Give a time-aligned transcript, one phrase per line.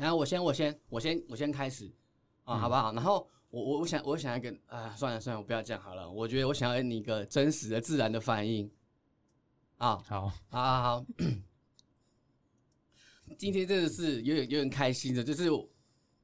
[0.00, 1.84] 然后我先我先我先我先开始
[2.44, 2.90] 啊，好不好？
[2.94, 6.10] 然后我我我想我想要一个啊，算了算了，我不要这样好了。
[6.10, 8.70] 我觉得我想要你一个真实的、自然的反应。
[9.76, 11.06] 啊，好，好好好，
[13.36, 15.50] 今天真的是有点有点开心的，就是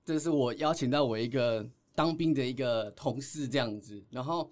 [0.07, 4.51] 这是我邀请到我一个当兵的一个同事这样子，然后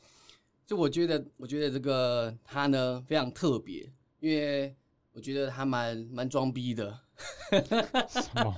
[0.67, 4.77] 就我觉得我觉得这个他呢非常特别，因为
[5.13, 7.01] 我觉得他蛮蛮装逼的，
[8.09, 8.55] 什么？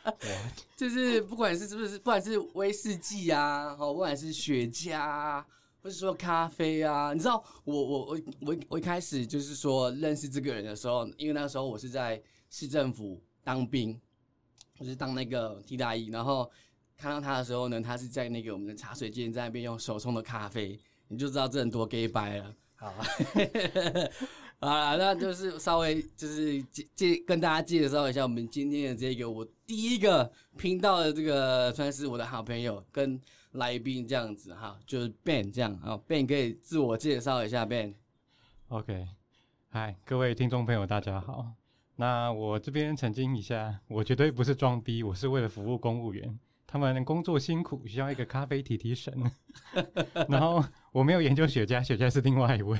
[0.76, 5.46] 就是不管是是不是不管是威士忌啊，哦，不管是雪茄啊。
[5.82, 13.96] 或是说咖啡啊，你知道我我我我我一开始就是说认识这个人的时候，因为那个时候我是在市政府当兵，
[14.78, 16.50] 我是当那个替代役，然后
[16.96, 20.76] 看到他的时候呢，他是在那个我们的茶水间在那边用手冲的咖啡，
[21.06, 22.52] 你就知道这人多 gay 白了。
[22.74, 23.06] 好，啊，
[24.70, 33.20] 那就是稍微就是介介跟大家介绍一下我们今天的这个我第一个频道的这个算是我的好朋友跟
[33.52, 37.94] 来宾这样子哈，就是 Ben 这样啊，Ben 可以自我介绍一下 Ben。
[38.68, 39.06] OK，
[39.68, 41.52] 嗨，各位听众朋友，大家好。
[41.94, 49.14] 那我这边澄清一下，我绝对不是装逼，我是为了服务公务员，他们工作辛苦，需要一个咖啡提提神。
[50.28, 52.78] 然后我没有研究雪茄，雪茄是另外一位，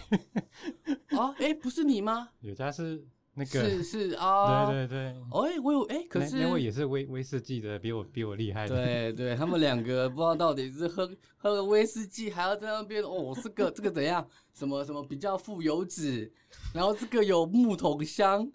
[1.16, 2.28] 哦，哎，不是你吗？
[2.42, 8.74] 雪茄是那个，是是啊，对对对，哦，哎，我有哎，可是那那位也是威威士忌的，比我比我厉害的。
[8.74, 14.26] 对对，他们两个不知道到底是喝喝了威士忌，还要在那边哦，这个 这个怎样？
[14.52, 16.32] 什么什么比较富油脂，
[16.72, 18.50] 然后这个有木桶香，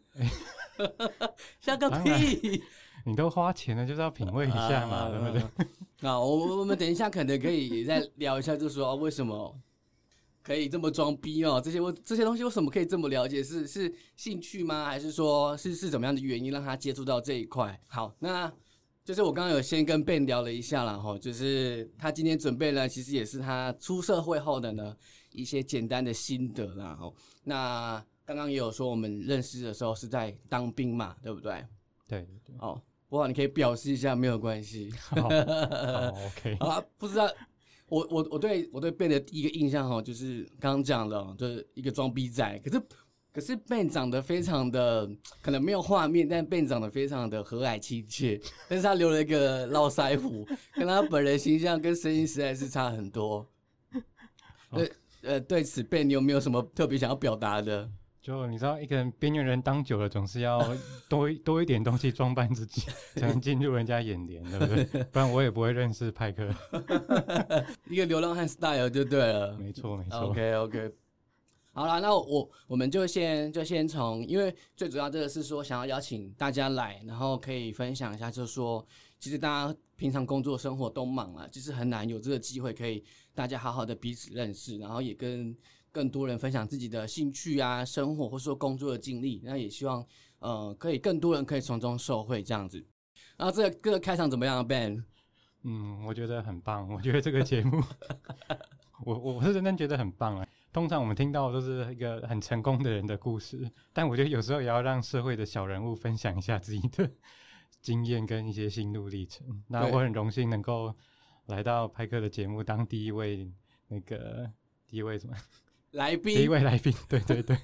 [1.60, 2.64] 像个屁！
[3.06, 5.68] 你都花钱了，就是要品味一下嘛，对不对？
[6.02, 9.56] 那，我我们等一下可能可以再聊一下，就是说、哦为什么
[10.44, 11.62] 可以这么装逼哦？
[11.64, 13.44] 这些我这些东西为什么可以这么了解？
[13.44, 14.86] 是是兴趣吗？
[14.86, 17.80] 还是说是是怎么样的原因让他接触到这一块？
[17.88, 18.52] 好，那
[19.04, 24.96] 就是我刚刚有先跟 Ben 聊了一下了哈，就是他今天准备了，其实也是他出社会后的呢
[25.32, 26.96] 一些简单的心得啦。
[26.96, 27.12] 哈，
[27.44, 31.66] 那刚刚也有说我们认识的时候是在当兵嘛，对不对？
[32.08, 34.90] 对对对，哦，不过你可以表示一下，没有关系。
[34.98, 37.30] 好好，OK， 啊，不知道，
[37.90, 42.58] 我我我对我对 Ben 的第一个印象哈，就是刚刚讲的，就是一个装逼仔。
[42.64, 42.82] 可是
[43.34, 45.06] 可是 Ben 长得非常的，
[45.42, 48.40] 可能没有画面，但 Ben 长得非常的和蔼亲切。
[48.70, 53.46] 但是他留了一个络腮胡，跟他本人形象跟声音实在是差很多。
[54.72, 54.92] 对，
[55.24, 57.92] 呃，对此 Ben 你有没有什么特别想要表达的？
[58.22, 60.62] 就你知道，一个人边缘人当久了，总是要
[61.10, 62.84] 多一多一点东西装扮自己，
[63.20, 65.04] 才能进入人家眼帘，对不对？
[65.06, 66.48] 不然我也不会认识派克。
[67.90, 69.58] 一个流浪汉 style 就对了。
[69.58, 70.20] 没错，没错。
[70.20, 70.94] OK OK，
[71.74, 78.86] 好了，那我我们就先就先从，因为最主要这个是说想要邀请大家来，然后可以分享一下，就是说
[79.20, 83.04] 其实大家平常工作生活都忙啊，就是很难有这个机会可以
[83.34, 85.56] 大家好好的彼此认识，然后也跟
[85.92, 90.06] 更多人分享自己的兴趣啊、生活或者说工作的经历，那也希望
[90.40, 92.86] 呃可以更多人可以从中受惠这样子。
[93.38, 95.04] 然后这个这个开场怎么样，Ben？
[95.64, 96.88] 嗯，我觉得很棒。
[96.90, 97.84] 我觉得这个节目，
[99.06, 100.48] 我我是真的觉得很棒啊。
[100.74, 107.12] 通常我们听到都是一个很成功的人的故事，但我觉得有时候也要让社会的小人物分享一下自己的
[107.82, 109.46] 经验跟一些心路历程。
[109.68, 110.96] 那我很荣幸能够
[111.48, 113.52] 来到派克的节目当第一位
[113.88, 114.50] 那个
[114.88, 115.36] 第一位什么
[115.92, 117.58] 来第一，位来宾， 对对对。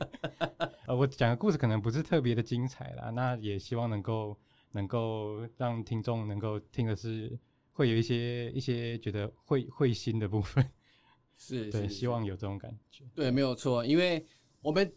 [0.85, 4.37] 呃，我讲的故事可能不是特别的精彩啦，那也希望能够
[4.71, 7.37] 能够让听众能够听的是
[7.71, 10.69] 会有一些一些觉得会会心的部分，
[11.37, 13.05] 是 对希望有这种感觉。
[13.15, 14.25] 对，没有错，因为
[14.61, 14.91] 我们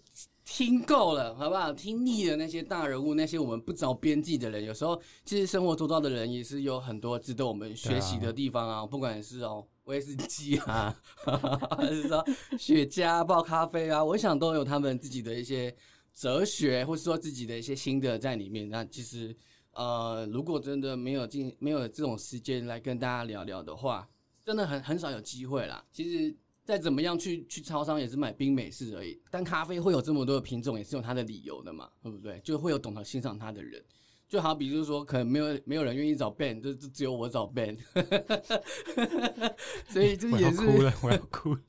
[0.45, 1.73] 听够了，好不好？
[1.73, 8.85] 听腻了那些大人物，那些我们不着边际的人，有时候其实生活周遭的人也是有很多值得我们学习的地方啊。
[8.85, 10.97] 不管是哦威士忌啊，
[11.77, 12.25] 还是说
[12.57, 15.75] 雪茄、泡咖啡啊，我想都有他们自己的一些
[16.15, 18.69] 哲学，或是说自己的一些心得在里面。
[18.71, 19.37] 那其实
[19.73, 24.09] 呃，如果真的没有进没有这种时间来跟大家聊聊的话，
[24.45, 25.85] 真的很很少有机会啦。
[25.93, 26.35] 其实
[26.65, 32.41] 再怎么样去去超商也是买冰美式而已，但咖啡会有这么多的品种，也是有它的理由的嘛，对不对？
[32.45, 33.83] 就会有懂得欣赏它的人。
[34.31, 37.77] 就好比就是说，可能没有没有人愿意找 Ben，就就只有我找 Ben，
[39.91, 41.61] 所以这也是要哭了，我要哭了。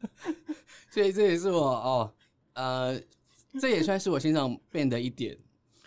[0.92, 2.14] 所以这也是我哦，
[2.54, 3.02] 呃，
[3.60, 5.36] 这也算是我欣赏 Ben 的一点。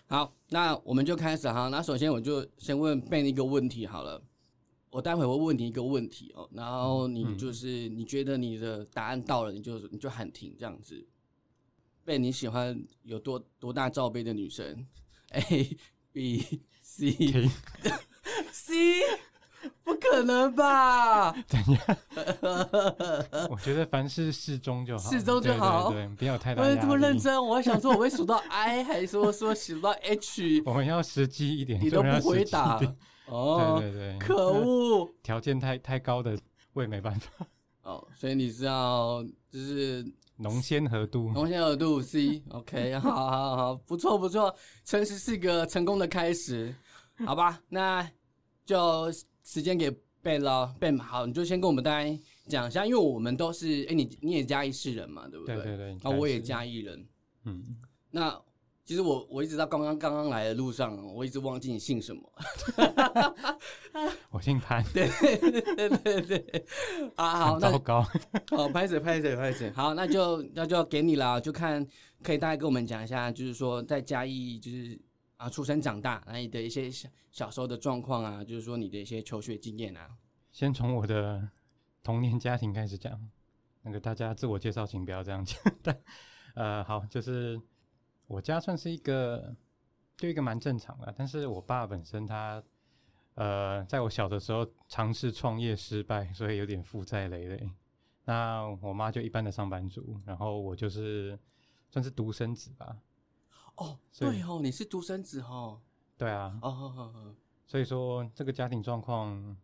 [0.07, 1.69] 好，那我们就开始哈。
[1.69, 4.21] 那首先我就先问 Ben 一个问题好了。
[4.89, 11.05] 我待会会问你一个问题哦，然后你就是、你觉得你的答案到了，你就你就喊停这样子。
[12.05, 14.85] Ben，你喜欢有多多大罩杯的女生
[15.31, 15.77] ？A、
[16.15, 17.11] B、C、
[18.49, 19.01] C，
[19.83, 21.33] 不可能吧？
[21.45, 21.97] 怎样？
[23.49, 26.79] 我觉得凡事适中就好，适中就好不要太大我压力。
[26.79, 32.95] 这么认，真，我还想说我会数到 I，还说说数到 H，我们要实际一点，你都要不回答点。
[33.25, 35.13] 哦，对对对，可恶！
[35.21, 36.39] 条件太太高的
[36.71, 37.29] 我也没办法。
[37.81, 40.01] 哦，所以你是要就是
[40.37, 44.53] 浓鲜和度，浓鲜和度 C，OK，、好好好，不错不错，
[44.83, 46.75] 诚实是个成功的开始，
[47.25, 47.61] 好吧？
[47.69, 48.09] 那
[48.65, 49.11] 就
[49.43, 49.89] 时间给
[50.21, 55.55] Ben 了，Ben 好，你就先跟我们大家讲一下，因为我们都是，哎、你你也嘉义市人嘛，对不对？
[55.55, 57.07] 对对对，啊，我也嘉义人，
[57.45, 57.77] 嗯，
[58.11, 58.41] 那
[58.85, 62.21] 其实我我一直到刚刚刚刚来的路上，我一直忘记你姓什么，
[64.29, 66.65] 我姓潘， 对对对对，
[67.15, 68.05] 啊好，糟糕。
[68.55, 71.83] 好，拍手拍手拍手，好，那就那就给你了，就看
[72.21, 74.99] 可以大概跟我们讲一下，就是说在嘉义就是
[75.37, 80.07] 啊出生长大，那你的一些小小时候的状况啊，就是说你的一些求学经验啊。
[80.51, 81.49] 先从我的
[82.03, 83.19] 童年家庭开始讲，
[83.81, 85.59] 那个大家自我介绍请不要这样讲。
[85.81, 85.99] 但
[86.53, 87.59] 呃，好，就是
[88.27, 89.55] 我家算是一个
[90.17, 92.63] 就一个蛮正常的，但是我爸本身他
[93.35, 97.69] 呃，在我小的时候尝试创业失败，所以有点负债累累。
[98.23, 101.37] 那我妈就一般的上班族，然后我就是
[101.89, 102.97] 算是独生子吧。
[103.75, 105.81] 哦，对哦，你是独生子哦。
[106.17, 107.35] 对啊，哦，呵呵呵，
[107.67, 109.55] 所以说这个家庭状况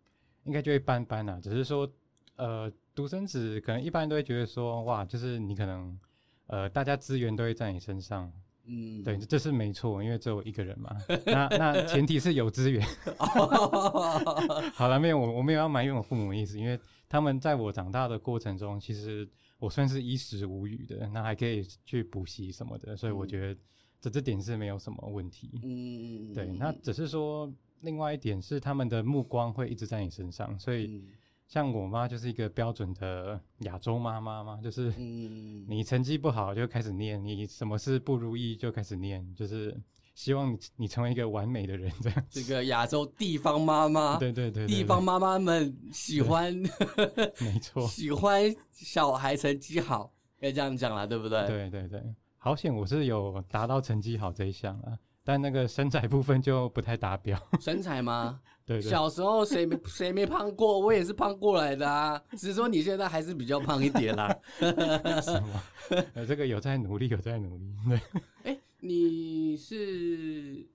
[0.43, 1.89] 应该就一般般啦，只是说
[2.35, 5.97] 呃独生子可能一般人都会觉得说哇，就是你可能
[6.47, 8.29] 呃大家资源都会在你身上，
[8.65, 10.95] 嗯，对，这是没错，因为只有一个人嘛。
[11.25, 12.85] 那那前提是有资源。
[14.73, 16.79] 好了，没有我我没有要埋怨我父母的意思，因为
[17.09, 19.27] 他们在我长大的过程中，其实
[19.59, 23.59] 我算是衣食无虞的，那还可以去补习什么的，所以我嗯觉得
[23.99, 25.59] 这这点是没有什么问题。
[25.63, 31.07] 嗯，对，那只是说另外一点是他们的目光会一直在你身上，所以嗯
[31.51, 39.77] 像我妈就是一个标准的亚洲妈妈嘛，就是嗯，你成绩不好就开始念，你什么事不如意就开始念，就是
[40.15, 42.25] 希望你你成为一个完美的人这样。
[42.29, 50.09] 这个亚洲地方妈妈， 对对对对地方妈妈们喜欢对 没错，喜欢小孩成绩好，
[50.39, 51.45] 可以这样讲啦，对不对？
[51.47, 52.01] 对对对，
[52.37, 57.37] 好险我是有达到成绩好这一项啊，但那个身材部分就不太达标。
[57.59, 58.39] 身材吗？
[58.71, 60.79] 对对小时候谁没 谁没胖过？
[60.79, 64.35] 我也是胖过来的啊，只是说你现在还是比较胖一点啦。
[65.21, 65.63] 什么？
[66.15, 67.65] 呃，这个有在努力，有在努力。
[67.89, 67.99] 对，
[68.51, 70.67] 哎、你是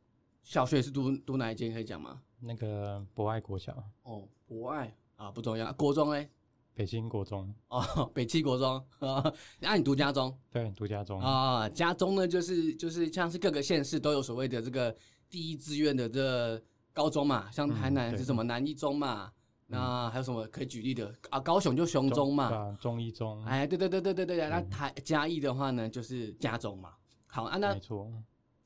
[0.42, 2.20] 小学是读读哪一间可以讲吗？
[2.40, 3.72] 那个博爱国小、
[4.02, 5.72] 哦，博爱啊，不重要。
[5.72, 6.28] 国中嘞？
[6.74, 7.80] 北京国中，哦，
[8.12, 11.18] 北七国中啊，那、你读家中对，读家中。
[11.18, 11.66] 啊？
[11.70, 14.94] 家中呢，就是就是像是各个县市都有所谓的这个
[15.30, 16.62] 第一志愿的这
[16.96, 19.30] 高中嘛，像台南对是什么南一中嘛，
[19.66, 21.38] 那还有什么可以举例的啊？
[21.38, 26.94] 高雄就雄中嘛，中一中，哎，对对对对对对，那嗯台嘉义的话呢，就是嘉中嘛。
[27.26, 28.10] 好啊，那没错。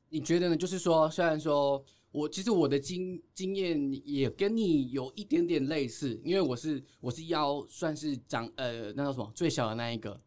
[0.07, 0.55] 你觉得呢？
[0.55, 10.17] 就是说，虽然说我其实我的经经验也跟你有一点点类似，因为我是我是腰算是长呃那叫什么最小的那一个，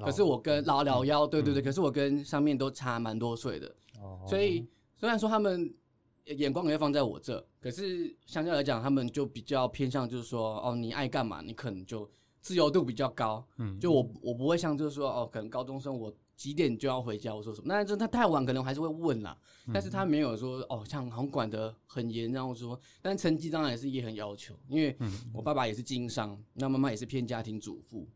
[0.00, 4.64] 可是我跟老老幺，对对对，嗯可是我跟上面都差蛮多岁的，哦所以
[4.96, 5.72] 虽然说他们
[6.26, 12.08] 眼光也会放在我这，可是相较来讲，他们就比较偏向就是说，哦，你爱干嘛，你可能就
[12.40, 17.66] 自由度比较高，嗯，就我我不会像就是说哦，可能高中生我几点就要回家，我说什么？
[17.66, 19.36] 那就他太晚可能还是会问啦，
[19.66, 28.08] 嗯但是他没有说哦，像好像管得很严，然后说，但成绩当然也是也很要求，因为嗯我爸爸也是经商，那妈妈也是偏家庭主妇，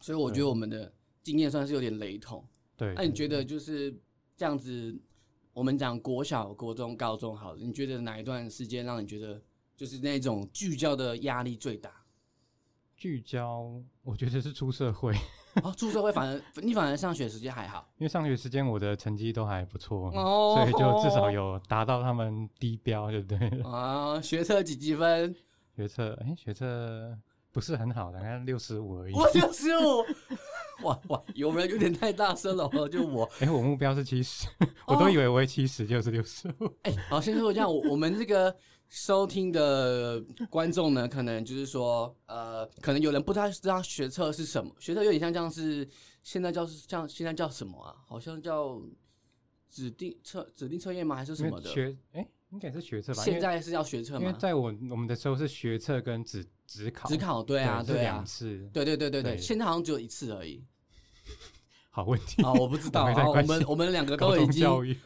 [0.00, 2.44] 所以我觉得我们的经验算是有点雷同。
[2.76, 2.92] 对。
[2.94, 3.96] 那你对觉得就是
[4.36, 5.00] 这样子？
[5.60, 9.38] 我们讲国小、国中、高中好了，你觉得哪一段时间让你觉得
[9.76, 11.92] 就是那种聚焦的压力最大？
[12.96, 13.70] 聚焦？
[14.02, 15.12] 我觉得是出社会，
[15.62, 17.86] 哦，出社会反而你反而上学时间还好。
[17.98, 23.60] 因为上学时间我的成绩都还不错，哦所以就至少有达到他们低标，对不对？
[23.60, 25.36] 啊，学测几几分？
[25.76, 27.14] 学测，哎，学测
[27.52, 29.12] 不是很好，大概六十五而已。
[29.12, 30.06] 我六十五。
[30.82, 33.28] 哇哇，有没有有点太大声了哦，就我。
[33.40, 34.46] 哎，我目标是七十，
[34.86, 36.66] 我都以为我会七十，就是六十五。
[36.82, 38.54] 哎、好，先说这样，我我们这个
[38.88, 45.88] 收听的观众呢，可能就是说，呃，可能有人不太知道学测是什么，学测有点像这样是
[46.22, 47.94] 现在叫是像现在叫什么啊？
[48.06, 48.80] 好像叫
[49.70, 51.14] 指定测指定测验吗？
[51.14, 51.70] 还是什么的？
[51.70, 53.22] 学，哎，应该是学测吧？
[53.22, 54.20] 现在是要学测吗？
[54.20, 58.68] 因为在我我们的时候是学测跟职职考，只考对啊，是对啊两，次。
[58.72, 60.64] 对对对对对，对现在好像只有一次而已。
[61.92, 64.64] 好问题啊，我不知道 啊，我们我们两个都已经。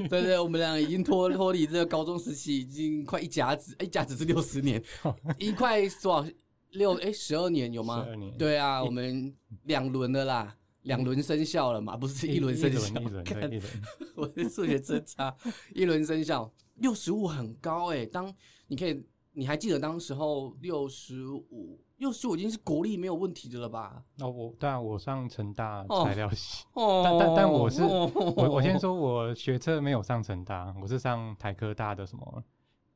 [0.09, 4.83] 对对，我们俩已经脱脱离这个高中时期，已经快一甲子，一甲子是六十年，
[5.39, 6.27] 一块多少
[6.73, 9.35] 六哎十二年有吗？12年对啊，我们
[9.65, 13.05] 两轮的啦，两轮生效了嘛，不是一轮生效一。
[13.05, 13.83] 轮，看对，一轮。
[14.15, 15.35] 我的数学真差，
[15.75, 18.35] 一轮生效六十五很高哎、当
[18.66, 24.04] 你可以，你还记得当时候六十五，六十五已经是国力没有问题的了吧？
[24.21, 32.45] 哦，我当然我上成大哦材料系，哦但但但我是哦我我先说，我学测没有上成大，我是上台科大的什么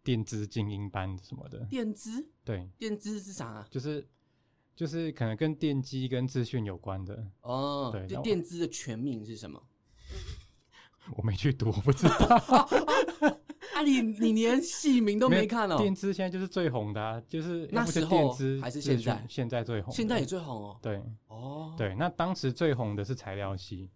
[0.02, 1.64] 电资精英班什么的。
[1.66, 3.66] 电资，对，电资是啥、啊？
[3.70, 4.08] 就是
[4.75, 9.62] 就是可能跟电机跟资讯有关的，哦，这对就电资的全名是什么？
[11.16, 12.68] 我没去读，我不知道。
[13.78, 15.78] 啊你，你连戏名都没看哦。
[15.78, 20.78] 电资现在就是最红的、啊，就是那时候还是现在现在最红的，现在也最红哦。
[20.82, 21.94] 对哦，对。
[21.94, 23.88] 那当时最红的是材料系，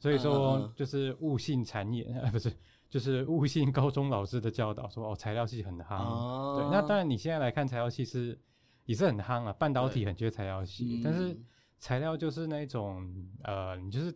[0.00, 2.52] 所以说嗯就是悟性谗言，呃， 不是，
[2.88, 5.96] 就是悟性高中老师的教导说，哦，材料系很夯。
[6.02, 8.36] 哦，对，那当然你现在来看材料系是
[8.84, 11.44] 也是很夯啊，半导体很缺材料系，但是嗯
[11.78, 13.06] 材料就是那种
[13.44, 14.12] 呃，你就是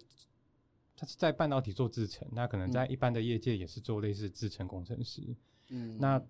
[1.05, 5.23] 在半导体做制程，那可能在一般的业界也是做类似制程工程师。
[5.71, 6.23] 嗯那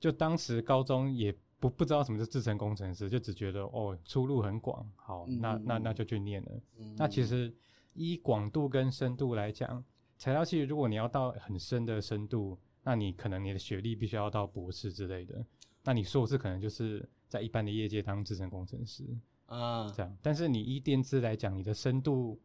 [0.00, 6.60] 就当时高中也不不知道什么是制程工程师，就只觉得哦出路很广，好，那嗯那那就去念了。
[6.76, 7.52] 嗯那其实
[7.94, 9.84] 依广度跟深度来讲，
[10.16, 15.44] 材料系如果你要到很深的深度，那你可能你的学历必须要到博士之类的，
[15.82, 19.04] 那你硕士可能就是在一般的业界当制程工程师
[19.46, 20.16] 啊，这样。
[20.22, 22.38] 但是你依电资来讲，你的深度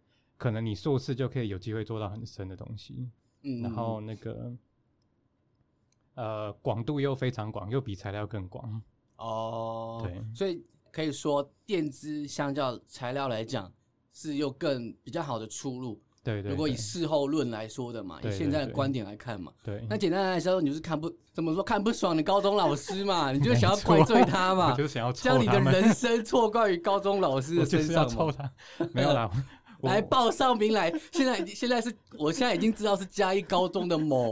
[0.44, 3.10] 可能你硕士就可以有机会做到很深的东西，
[3.44, 3.62] 嗯。
[3.62, 4.52] 然后那个
[6.16, 8.82] 呃广度又非常广，又比材料更广。
[9.16, 10.22] 哦，对。
[10.36, 13.72] 所以可以说电资相较材料来讲
[14.12, 15.98] 是又更比较好的出路。
[16.22, 28.08] 对对如果以事后论来说的嘛，以现在的观点来看嘛，对，那简单来说，你就是看不怎么说看不爽你高中老师嘛， 你就想要错怪罪他嘛，就是想要将你的人生错怪于高中老师的身上
[28.94, 29.38] 没有啦，我
[29.84, 34.32] 来报上名来，现在现在是我现在已经知道是嘉义高中的某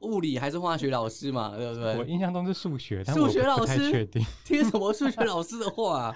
[0.00, 2.04] 物物理还是化学老师嘛，对不对我？
[2.04, 4.24] 印象中是数学，但数学老师确定。
[4.44, 6.14] 听什么数学老师的话、啊？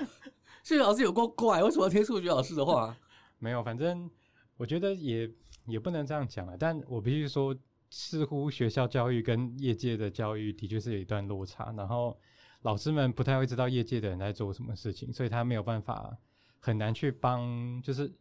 [0.63, 2.97] 数学老师有够怪，为什么要听数学老师的话？
[3.39, 4.09] 没有，反正
[4.57, 5.29] 我觉得也
[5.67, 6.57] 也不能这样讲了。
[6.59, 7.57] 但我必须说，
[7.89, 12.17] 似乎学校教育跟业界的教育的确是有一段落差，然后
[12.63, 16.17] 老师们不太会知道业界的人在做什么事情，所以他没有办法
[16.61, 18.13] 很难去帮，就是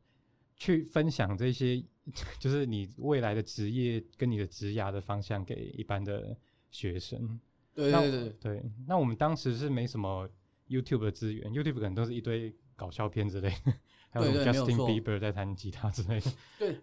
[0.59, 1.83] 去分享这些，
[2.37, 6.37] 就是你未来的职业跟你的职涯的方向给一般的
[6.69, 7.39] 学生。
[7.73, 10.29] 对对对，对，那我们当时是没什么
[10.67, 13.73] YouTube 的资源，YouTube 可能都是一堆搞笑片之类的，
[14.11, 16.31] 还有 Justin 错 Bieber 在弹吉他之类的。
[16.59, 16.77] 对，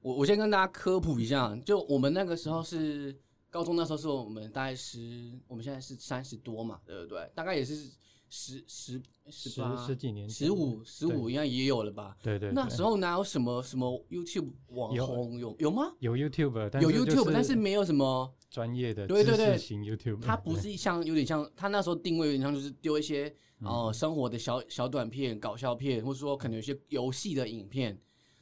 [0.00, 3.16] 我我先跟大家科普一下，就我们那个时候是
[3.50, 7.30] 高中，那时候是我们大概十，我们现在是三十多嘛，对不对？
[7.32, 7.88] 大概也是
[8.28, 12.16] 十十十十八、十几年前十五、十五对应该也有了吧？
[12.22, 15.92] 对对，对那时候哪有什么什么 YouTube 网有红有有吗？
[16.00, 27.98] 有 YouTube，但有 YouTube，但是没有什么，专业的对对对型 YouTube，它不是像有点像，它那时候定位有点像就是丢一些呃生活的小小短片、搞笑片，或者说可能有些游戏的影片，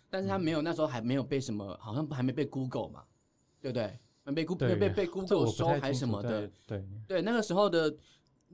[0.08, 3.04] 但是它没有那时候还没有被什么，好像还没被 Google 嘛，
[3.60, 3.98] 对不对？
[4.26, 7.94] 没被 Google 没被被 Google 收还是什么的，对对对，那个时候的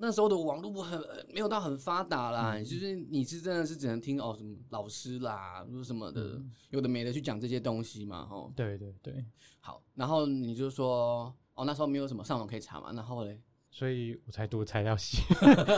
[0.00, 8.52] 那时候的网络很呃没有到很发达啦，嗯就是你是真的是只能听哦什么老师啦，什么的，嗯有的没的去讲这些东西嘛，吼。
[8.56, 9.24] 对对对，
[9.60, 13.38] 好，然后你就说哦那时候没有什么上网可以查嘛，然后嘞，
[13.70, 15.18] 所以我才读材料系，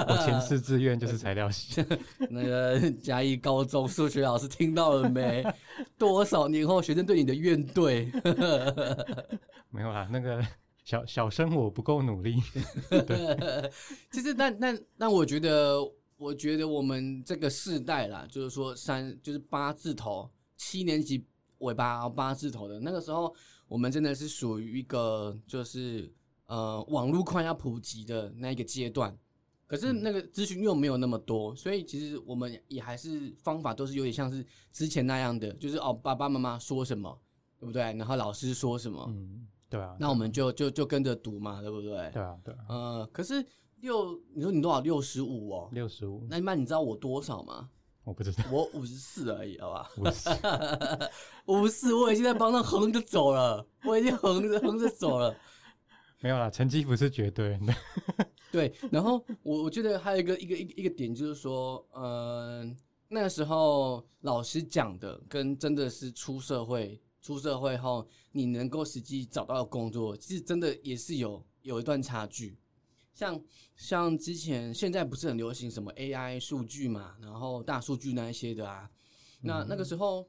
[0.08, 1.84] 我前四志愿就是材料系。
[2.30, 5.44] 那个嘉义高中数学老师听到了没？
[5.98, 8.10] 多少年后学生对你的怨怼？
[9.70, 10.44] 没有啦，那个
[10.84, 12.36] 小小生我不够努力。
[14.10, 15.78] 其实，但但但我觉得，
[16.16, 21.24] 我觉得我们这个世代啦，就是说三就是八字头，七年级
[21.58, 23.34] 尾巴八字头的那个时候，
[23.68, 26.12] 我们真的是属于一个就是
[26.46, 29.16] 呃网络快要普及的那一个阶段。
[29.66, 37.18] 可是那个资讯又没有那么多，所以其实我们也还是方法都是有点像是之前那样的，就是哦爸爸妈妈说什么，
[37.58, 37.80] 对不对？
[37.80, 42.10] 然后老师说什么，嗯，对啊，那我们就就就跟着读嘛，对不对？
[42.12, 43.42] 对啊对啊，呃，可是
[43.80, 44.80] 六，你说你多少？
[44.80, 45.70] 六十五哦。
[45.72, 47.70] 六十五，那一般你知道我多少吗？
[48.04, 49.90] 我不知道，我五十四而已，好吧？
[49.96, 50.28] 五十，
[51.46, 55.34] 五十四，我已经在帮他横着走了，我已经横着横着走了。
[56.20, 57.74] 没有啦，成绩不是绝对的。
[58.52, 62.76] 对，然后我我觉得还有一个一个一个一个点就是说，嗯、
[63.08, 72.58] 那时候老师讲的跟真的是出社会，出社会后你能够实际找到工作，其实真的也是有有一段差距。
[73.14, 73.42] 像
[73.76, 78.90] 像之前现在不是很流行什么 AI 数据嘛，然后大数据那一些的啊，
[79.42, 80.28] 那那个时候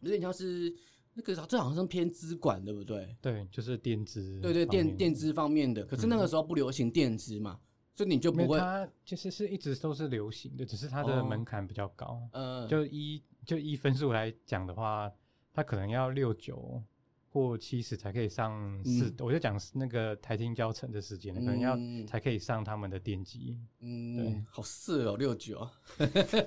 [0.00, 0.74] 有点像是
[1.12, 3.14] 那个这好像是偏资管对不对？
[3.20, 5.84] 对，就是电子，对对电电资方面的。
[5.84, 7.60] 可是那个时候不流行电资嘛，
[7.94, 8.58] 所以你就不会。
[8.58, 12.20] 它其实是一直都是流行的，只是它的门槛比较高。
[12.32, 15.12] 嗯，就一就一分数来讲的话，
[15.56, 16.80] 它可能要六九。
[17.28, 23.58] 或七十才可以上四，我就讲那个台金教程的时间，可能要才可以上他们的电机。
[23.80, 25.68] 嗯，对，好色哦，六九。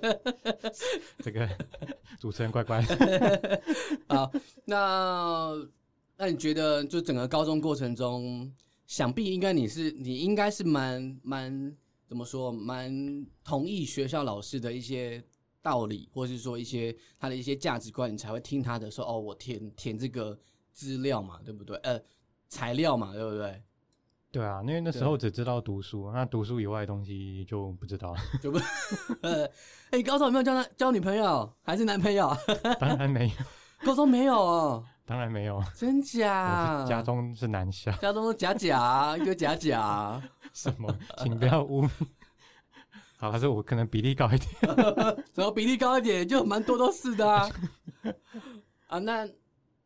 [1.21, 1.47] 这个
[2.19, 2.81] 主持人乖乖。
[4.09, 4.31] 好，
[4.65, 5.53] 那
[6.17, 8.51] 那你觉得，就整个高中过程中，
[8.87, 12.91] 想必应该你是你应该是蛮蛮怎么说，蛮
[13.43, 15.23] 同意学校老师的一些
[15.61, 20.37] 道理，或者是说一些他的一些价值观，你才会听他的说哦，我填填这个。
[20.71, 21.75] 资料嘛，对不对？
[21.79, 21.99] 呃，
[22.47, 23.61] 材料嘛，对不对？
[24.31, 28.19] 对啊，因为那时候只知道读书，那读书以外的东西就不知道了。
[28.41, 28.59] 就不，
[29.21, 29.45] 呃，
[29.89, 32.33] 哎，高中有没有交男交女朋友还是男朋友？
[32.79, 33.35] 当然没有，
[33.83, 34.85] 高中没有哦。
[35.05, 36.85] 当然没有，真假？
[36.85, 40.21] 家中是男校，家中是假假一个假假。
[40.53, 40.97] 什么？
[41.17, 41.85] 请不要污。
[43.19, 44.49] 好，他说我可能比例高一点。
[45.35, 46.25] 然后比例高一点？
[46.25, 47.49] 就蛮多都是的啊。
[48.87, 49.29] 啊，那。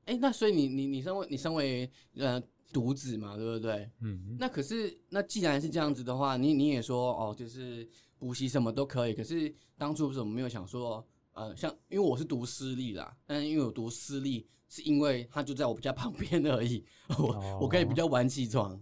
[0.05, 2.37] 哎，那所以你你你身为你身为呃
[2.73, 3.89] 独子嘛，对不对？
[4.01, 4.35] 嗯。
[4.37, 9.13] 那可是那既然是这样子的话，你你也说哦，就是补习什么都可以。
[9.13, 16.83] 可是当初为什么没有想说呃，像因为我是读私立啦，但因为我读私立是因为他就在我家旁边而已，
[17.17, 18.77] 我我可以比较晚起床。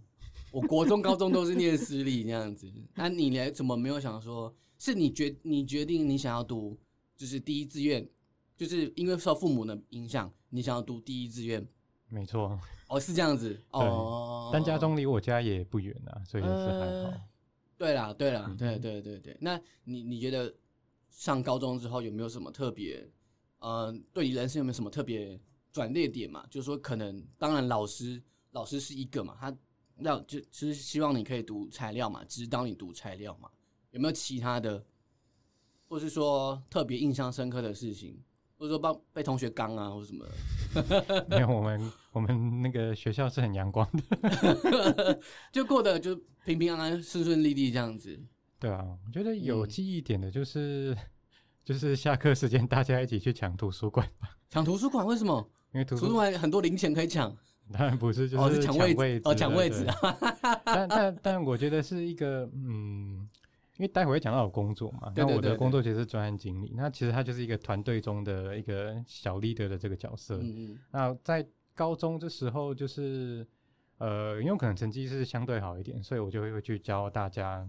[0.52, 2.70] 我国中高中都是念私立这样子。
[2.94, 3.50] 那你呢？
[3.50, 4.54] 怎么没有想说？
[4.78, 6.78] 是你决你决定你想要读
[7.16, 8.08] 就是第一志愿？
[8.56, 11.66] 就是因为受父母的影响，你想要读第一志愿，
[12.08, 12.58] 没错。
[12.88, 13.58] 哦，是这样子。
[13.70, 17.12] 哦，但家中离我家也不远啊，所以是还好。
[17.78, 19.36] 对啦，对啦，对对对对。
[19.40, 20.54] 那你你觉得
[21.10, 23.08] 上高中之后有没有什么特别？
[23.60, 25.40] 呃，对你人生有没有什么特别
[25.72, 26.44] 转捩点嘛？
[26.50, 29.56] 就是说，可能当然老师老师是一个嘛，他
[30.02, 33.48] 让就只是希望你可以读材料嘛，指导你读材料嘛。
[33.90, 34.84] 有没有其他的，
[35.88, 38.18] 或是说特别印象深刻的事情？
[38.56, 40.24] 或者说帮被同学刚啊，或者什么？
[41.28, 45.20] 没有，我们我们那个学校是很阳光的，
[45.52, 48.18] 就过得就平平安安、顺顺利利这样子。
[48.58, 50.96] 对啊，我觉得有记忆点的就是
[51.64, 54.38] 就是下课时间大家一起去抢图书馆吧。
[54.48, 55.50] 抢图书馆为什么？
[55.74, 57.36] 因为图书馆很多零钱可以抢。
[57.72, 59.86] 当然不是，就是抢位置哦，抢位置。
[60.64, 63.28] 但 但但我觉得是一个嗯。
[63.78, 70.36] 因为待会会讲到我工作嘛，那我的工作其实是专案经理，那其实他就是一个团队中的一个小 leader 的这个角色。
[70.36, 70.78] 嗯嗯。
[70.90, 71.44] 那在
[71.74, 73.44] 高中这时候，就是
[73.96, 77.68] 呃，因为可能成绩是相对好一点，所以我就会去教大家，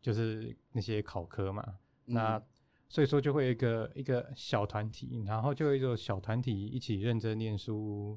[0.00, 1.74] 就是那些考科嘛。
[2.04, 2.40] 那
[2.88, 8.16] 所以说就会一个一个小团体，然后就一个小团体一起认真念书、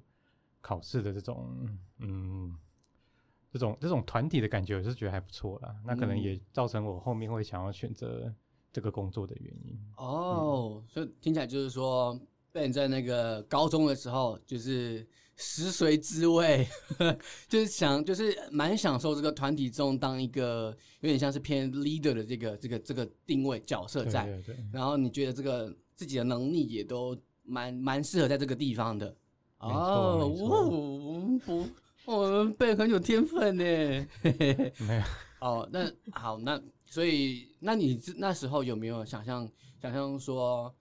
[0.62, 1.67] 考试的这种，
[2.00, 2.56] 嗯。
[3.52, 5.76] 这种这种团体的感觉，我是觉得还不错啦。
[5.84, 8.32] 那可能也造成我后面会想要选择
[8.72, 9.76] 这个工作的原因。
[9.98, 12.15] 哦，所以听起来就是说，
[12.52, 15.04] 被你在那个高中的时候，就是
[15.36, 16.67] 食髓知味，
[17.50, 20.67] 就是想，就是蛮享受这个团体中当一个
[21.00, 24.26] 有点像是偏 leader 的这个这个这个定位角色在。
[24.26, 24.58] 对对。
[24.72, 29.17] 然后你觉得这个自己的能力也都蛮蛮适合在这个地方的。
[29.60, 31.67] 哦，不。
[32.06, 33.63] 我们贝很有天分呢，
[34.24, 35.04] 没有
[35.41, 35.69] 哦。
[35.72, 39.48] 那好，那所以，那你那时候有没有想象？
[39.80, 40.74] 想象说，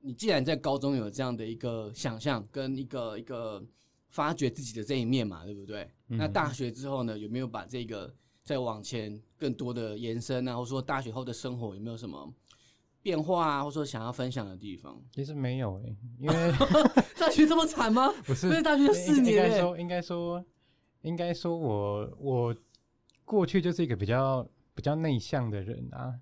[0.00, 3.62] 你既然在高中有这样的一个想象，跟一个一个
[4.08, 5.88] 发掘自己的这一面嘛，对不对？
[6.08, 10.56] 那大学之后呢，有没有把这个再往前更多的延伸啊？
[10.56, 12.34] 或者说大学后的生活有没有什么
[13.02, 13.62] 变化啊？
[13.62, 15.02] 或者说想要分享的地方？
[15.12, 16.52] 其实没有诶，因为
[17.18, 18.12] 大学这么惨吗？
[18.24, 20.44] 不是，大学四年，应该说，应该说。
[21.02, 22.56] 应该说，我我
[23.24, 26.14] 过去就是一个比较比较内向的人啊。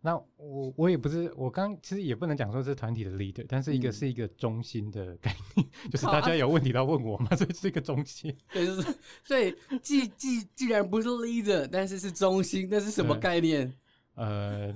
[0.00, 8.36] 那我我也不是，我刚其实也不能讲说是团体的 leader，但是一个是一个中心的概念， 就是大家有问题都要问我嘛，所以是一个中心。
[8.52, 13.72] 对，就是所以既既既然不是 leader，但是是中心，那是什么概念？
[14.16, 14.74] 呃，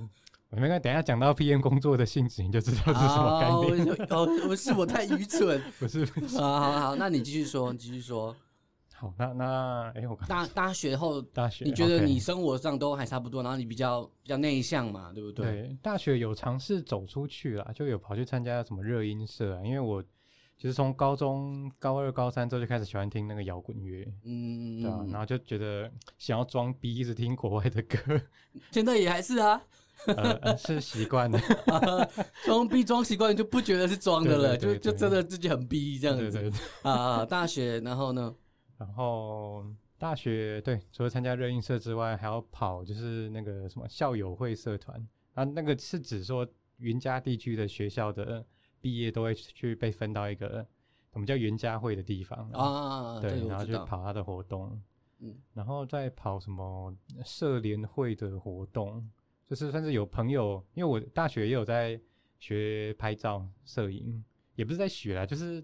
[0.51, 4.07] 我们等下讲到 PM 工作的性质，你就知道是什么概念。
[4.09, 6.05] 哦，不是我太愚蠢， 不是。
[6.37, 8.35] 好好好，那你继续说，你继续说。
[8.93, 15.45] 好，那那哎、我刚大大学后，大学你觉得你生活上都还差不多，然后你比较比较内向嘛，对不对？
[15.45, 20.03] 对大学有尝试走出去啦，就有跑去参加什么热音社啊，因为我
[20.57, 27.97] 其实从高中高二、高三之后就开始喜欢听那个摇滚乐，嗯，对啊，然后就觉得想要装逼，一直听国外的歌，
[28.69, 29.59] 现在也还是啊，
[30.07, 31.39] 呃，呃 是习惯的，
[32.45, 36.51] 装逼装习惯就不觉得是装的了，就就真的自己很逼这样子。
[36.83, 37.25] 啊啊。
[37.25, 38.33] 大学，然后呢？
[38.77, 39.63] 然后
[39.97, 48.43] 大学对，除了参加热映社之外，还要跑就是那个什么校友会社团啊，那个是指说云嘉地区的学校的
[48.81, 50.65] 毕业都会去被分到一个
[51.13, 53.73] 我们叫云嘉会的地方啊，这对，然后去。
[53.85, 54.81] 跑他的活动，
[55.19, 56.91] 嗯然后再跑什么
[57.23, 59.07] 社联会的活动，
[59.51, 61.99] 就是算是有朋友，因为我大学也有在
[62.39, 64.23] 学拍照摄影，
[64.55, 65.61] 也不是在学啦，就是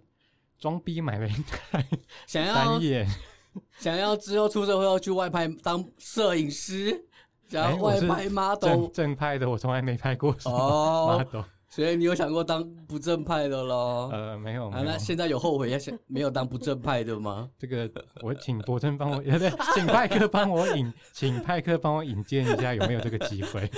[0.59, 1.87] 装逼买了一台
[2.27, 3.07] 想要单眼。
[3.79, 7.01] 想要之后出社会要去外拍当摄影师，
[7.47, 11.45] 想要外拍 model 正正派的，我从来没拍过什么哦，model。
[11.77, 14.09] 所以你有想过当不正派的喽？
[14.11, 14.85] 呃，没有，啊，没有。
[14.85, 17.47] 那现在有后悔要想没有当不正派的吗？
[17.55, 17.87] 这个
[18.23, 23.69] 我请博真帮我，对对，请派克帮我引，请派克帮我引荐一下有没有这个机会。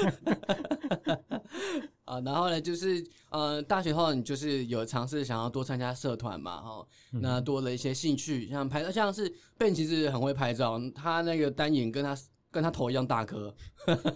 [2.05, 12.17] 啊，然后呢，就是呃，大学后你就是有尝试想要多参加社团嘛，哈，嗯那多了一些兴趣，像拍照，像是 Ben 其实很会拍照，他那个单眼跟他
[12.49, 13.53] 跟他头一样大颗，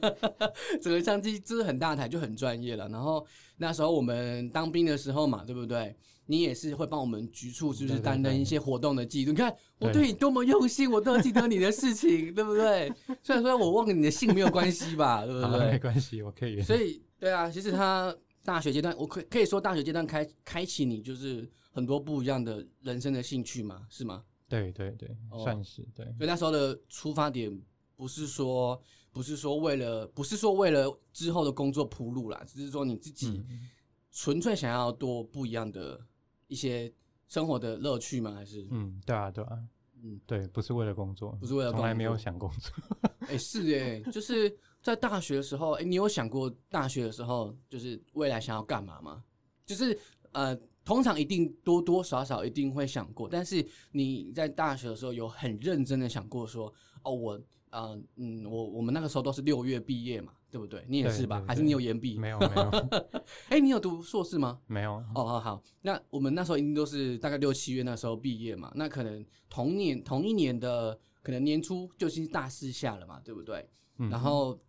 [0.82, 2.88] 整个相机就是很大台，就很专业了。
[2.88, 3.24] 然后
[3.58, 5.96] 那时候我们当兵的时候嘛，对不对？
[6.26, 9.32] 你也是会帮我们局处，就是担任一些活动的记录？
[9.32, 12.90] 你看我对对你多么用心，我都要记得你的事情，对不对？
[13.22, 15.80] 虽然说我忘了你的姓没有关系吧，对不，对没？
[15.80, 16.62] 关系，我可以。
[16.62, 24.24] 所以对啊，其实他大学阶段，我可可以说大学阶段开开启你就是很多不一样的人生的兴趣嘛，是吗？
[24.48, 26.06] 对对对，哦算是对。
[26.18, 27.52] 所以那时候的出发点
[28.04, 28.78] 不是说
[29.14, 33.70] 不是说为了不是说为了之后的工作铺路啦，只是说你自己嗯，
[34.12, 35.98] 纯粹想要多不一样的
[36.48, 36.92] 一些
[37.30, 38.34] 生活的乐趣吗？
[38.34, 39.58] 还是嗯，对啊，对啊，
[40.02, 42.74] 嗯，对，不是为了工作，不是为了从来没有工作想工作。
[43.30, 49.24] 哎、是哎、就是在大学的时候，哎、你有想过大学的时候就是未来想要干嘛吗？
[49.66, 49.98] 就是
[50.34, 57.42] 呃，通常一定多多少少一定会想过，但是你在大学的时候有很认真的想过说，哦，我
[57.74, 60.86] 呃嗯，我我们那个时候都是六月毕业嘛，对不对？
[60.88, 61.40] 你也是吧？
[61.40, 62.18] 对还是你有延毕？
[62.20, 62.72] 没有没有
[63.50, 64.60] 哎、你有读硕士吗？
[64.68, 73.68] 没有，哦，好好，那我们那时候一定都是大概六七月那时候毕业嘛，那可能同年同一年的可能年初就已经大四下了嘛，对不对？
[73.98, 74.60] 嗯然后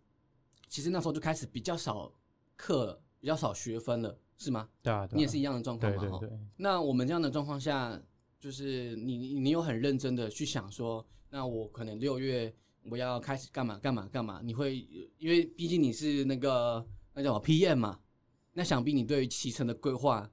[0.67, 2.11] 其实那时候就开始比较少
[2.55, 4.67] 课了，比较少学分了，是吗？
[4.81, 6.01] 对啊，对啊你也是一样的状况嘛？
[6.01, 8.01] 哈对对对，那我们这样的状况下，
[8.39, 12.53] 就是你你你有很认真的去想说，那我可能六月
[12.89, 14.41] 我要开始干嘛干嘛干嘛？
[14.43, 14.77] 你会
[15.17, 17.99] 因为毕竟你是那个那叫什么 PM 嘛，
[18.53, 20.29] 那想必你对于骑乘的规划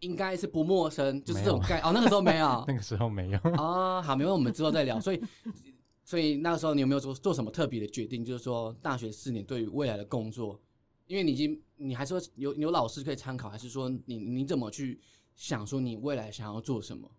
[0.00, 3.38] 应该是不陌生，就是这种概哦，那个时候没有 那个时候没有。
[3.56, 5.00] 啊，好，没问题，我们之后再聊。
[5.00, 5.22] 所以
[6.04, 8.24] 所以那个时候你有没有做做什么特别的决定？
[8.24, 10.60] 就是说大学四年对于未来的工作，
[11.06, 15.00] 因为你已经你还说有有老师可以参考，还是说你你怎么去
[15.34, 17.10] 想说你未来想要做什么？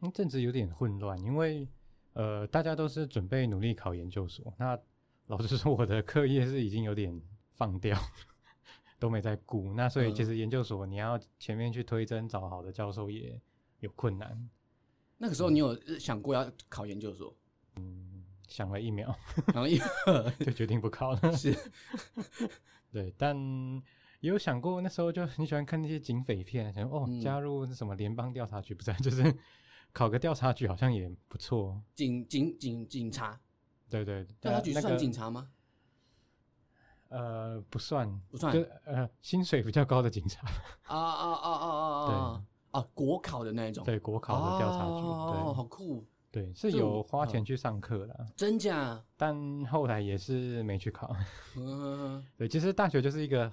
[0.00, 1.66] 那阵子有点混乱，因为
[2.16, 4.52] 呃，大家都是准备努力考研究所。
[4.58, 4.78] 那
[5.26, 7.98] 老实说，我的课业是已经有点放掉，
[8.98, 9.74] 都没在顾。
[9.74, 13.38] 那所以其嗯实研究所你要前面去推甄找好的教授也
[13.80, 14.48] 有困难。
[15.18, 17.36] 那个时候你有想过要考研究所？
[17.76, 19.14] 嗯想了一秒，
[19.52, 19.76] 然后一
[20.44, 21.32] 就决定不考了。
[21.36, 21.54] 是
[22.92, 23.36] 对，但
[24.20, 29.22] 也有想过，那时候就很喜欢看那些警匪片，想说哦，嗯加入什么联邦调查局，不是啊，就是
[29.96, 31.80] 考个调查局好像也不错。
[31.94, 33.40] 警警警警察，
[33.88, 35.48] 对对，调查局算警察吗？
[37.08, 38.52] 呃，不算，不算。
[38.52, 40.46] 就呃，薪水比较高的警察，
[40.82, 42.44] 啊啊啊啊啊啊！
[42.72, 49.02] 啊，国考的那一种，对国考的调查局，哦，好酷，对对，是有花钱嗯去上课的，真假？
[49.16, 51.16] 但后来也是没去考。
[51.56, 53.50] 嗯，对，其实大学就是一个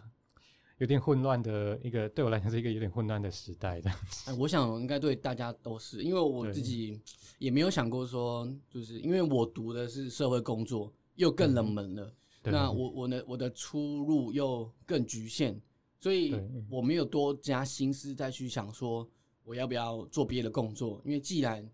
[0.83, 3.89] 有点混乱的一个，对我来讲是一个有点混乱的时代的。
[4.25, 6.99] 哎，我想应该对大家都是，因为我自己
[7.39, 12.13] 也没有想过说，就是因为我读的是社会工作，又更冷门了。
[12.41, 15.57] 对那我我的我的出路又更局限，
[16.01, 16.35] 所以
[16.69, 19.09] 我没有多加心思再去想说
[19.45, 21.65] 我要不要做别的工作，因为既然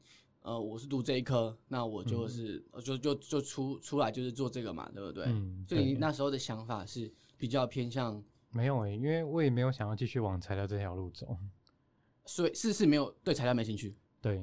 [0.44, 5.24] 呃我是读这一科，那我就是、呃就就就出出来就是做这个嘛，对不对？
[5.30, 11.38] 嗯，所以你那时候的想法是比较偏向，没有诶、因为我也没有想要继续往材料这条路走。
[12.26, 14.36] 所以是是没有对材料没兴趣，对，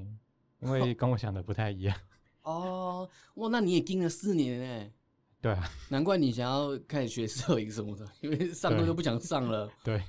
[0.61, 1.97] 因为跟我想的不太一样。
[2.43, 4.93] 哦，哇，那你也盯了四年哎，
[5.41, 10.03] 对啊， 难怪你想要开始学摄影什么的，因为上课对都不想上了，对，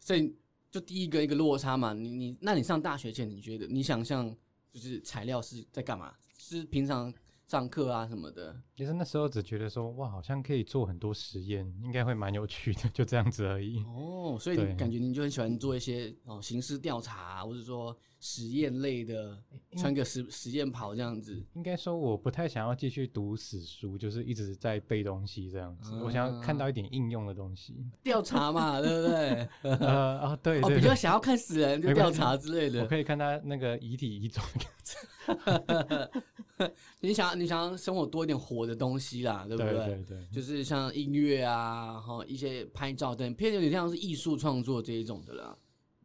[0.00, 0.34] 所以
[0.70, 1.92] 就第一个一个落差嘛。
[1.92, 4.34] 你你，那你上大学前，你觉得你想象
[4.72, 6.14] 就是材料是在干嘛？
[6.36, 7.12] 是平常
[7.48, 8.54] 上课啊什么的？
[8.76, 13.82] 其实那时候只觉得说，哇，好像可以做很多实验，应该会蛮有趣的， 就这样子而已。
[13.86, 19.38] 哦，所以你感觉你就很喜欢做一些哦刑事调查，或者说实验类的，
[19.76, 21.40] 穿个实实验袍这样子。
[21.54, 25.94] 应该说，我不太想要继续读死书，就是一直在背东西这样子。
[26.02, 27.76] 我想要看到一点应用的东西。
[28.02, 29.48] 调查嘛，对不对？
[29.78, 32.82] 呃啊，对哦，对对，比较想要看死人就调查之类的。
[32.82, 34.96] 我可以看他那个遗体遗种的样子。
[37.00, 45.56] 你想你想要生活多一点活的东西啦，对不对对对，就是像音乐啊，哈一些拍照等，偏有点像是艺术创作这一种的啦。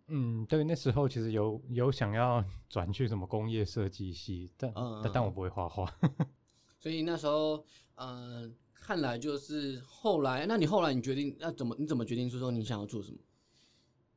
[0.08, 5.92] 嗯，对，那时候其实有有想要 转去什么工业设计系，但嗯但但我不会画画。
[6.80, 7.64] 所以那时候，
[7.96, 11.76] 呃，看来就是后来，那你后来你决定要怎么？
[11.80, 13.18] 你怎么决定说说你想要做什么？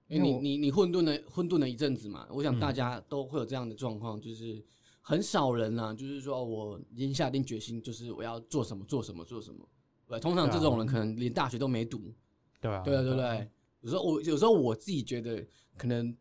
[0.09, 4.65] 因为你你你混沌了混沌了一阵子嘛，我想嗯大家都会有这样的状况，就是
[5.01, 9.69] 很少人啊，就是说我已经下定决心，就是我要做什么做什么做什么。
[10.09, 12.13] 对，通常这种人可能连大学都没读，
[12.61, 13.51] 对啊，对啊，对不对？
[13.81, 15.45] 有时候我有时候我自己觉得，
[15.77, 16.17] 可能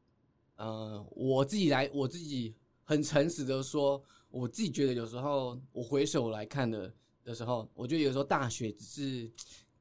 [0.57, 9.31] 呃，我自己来，我自己很诚实的说，我自己觉得有时候我回首来看的的时候，我觉得有时候大学只是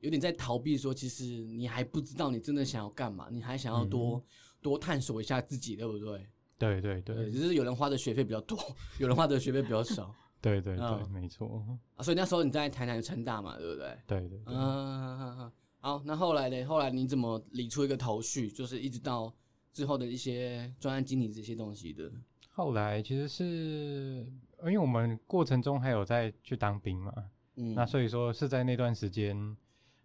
[0.01, 4.23] 有点在逃避，说其实你还不知道你真的想要干嘛，你还想要多、
[4.61, 6.27] 多探索一下自己，对不对？
[6.57, 8.59] 对对对，对只是有人花的学费比较多，
[8.99, 11.65] 有人花的学费比较少 对对对，嗯没错，
[11.97, 13.99] 啊，所以那时候你在台南成大嘛，对不对？
[14.07, 14.41] 对对对。
[14.47, 16.65] 嗯，好，那后来呢？
[16.65, 18.49] 后来你怎么理出一个头绪？
[18.51, 19.35] 就是一直到
[19.75, 22.11] 之后的一些专案经理这些东西的。
[22.49, 23.45] 后来其实是
[24.61, 27.13] 因为我们过程中还有在去当兵嘛，
[27.57, 29.57] 嗯，那所以说是在那段时间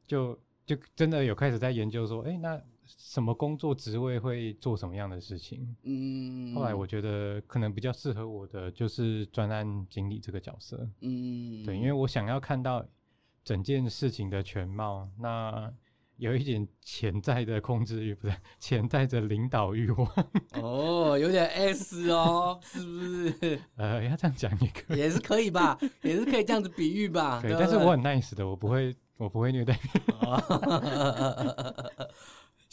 [0.07, 5.75] 就就真的有开始在研究说，哎、那什么工作职位会做什么样的事情？
[5.83, 12.83] 嗯，后来我觉得可能比较适合我的就是专案经理这个角色，嗯，对，因为我想要看到
[13.43, 15.71] 整件事情的全貌，那
[16.19, 20.07] 有一点潜在的控制欲，不是潜在的领导欲望，
[20.61, 23.59] 哦，有点 S 哦，是不是？
[23.77, 24.99] 呃，要这样讲也可以。
[24.99, 27.41] 也是可以吧，也是可以这样子比喻吧。
[27.41, 30.03] 对，但是我很 nice 的，我不会，我不会虐待别人。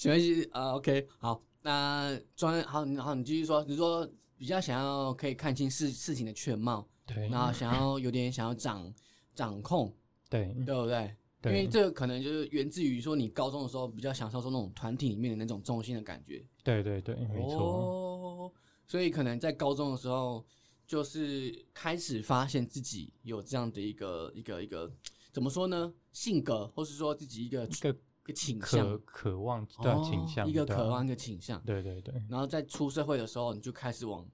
[0.05, 4.07] 没关系啊，OK，好，那专好，你好，你继续说，你说
[4.37, 8.93] 比较想要可以看清事事情的全貌，对然后想要有点想要掌
[9.35, 9.95] 掌控，
[10.29, 11.15] 对对不对？
[11.45, 17.61] 因为这个可能就是源自于说你高中的时候比较享受说那种团体里面的那种中心的感觉，对对对，没错。
[17.61, 18.53] 哦，
[18.87, 20.45] 所以可能在高中的时候，
[20.87, 24.91] 就是开始发现自己有这样的一个一个一个
[25.33, 25.93] 怎么说呢？
[26.13, 31.63] 性格，或是说自己一个一个一个倾渴向，渴望对啊哦倾向，一个渴望，一个倾向。
[31.65, 34.27] 对对对，然后在出社会的时候，你就开始往，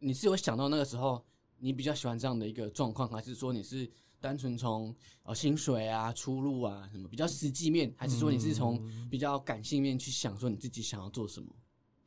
[0.00, 1.24] 你是有想到那个时候
[1.58, 3.88] 你比较喜欢这样的一个状况，还是说你是
[4.20, 11.48] 单纯从呃薪水啊、出路啊什么比较实际面，还是说你是从嗯比较感性面去想说你自己想要做什么？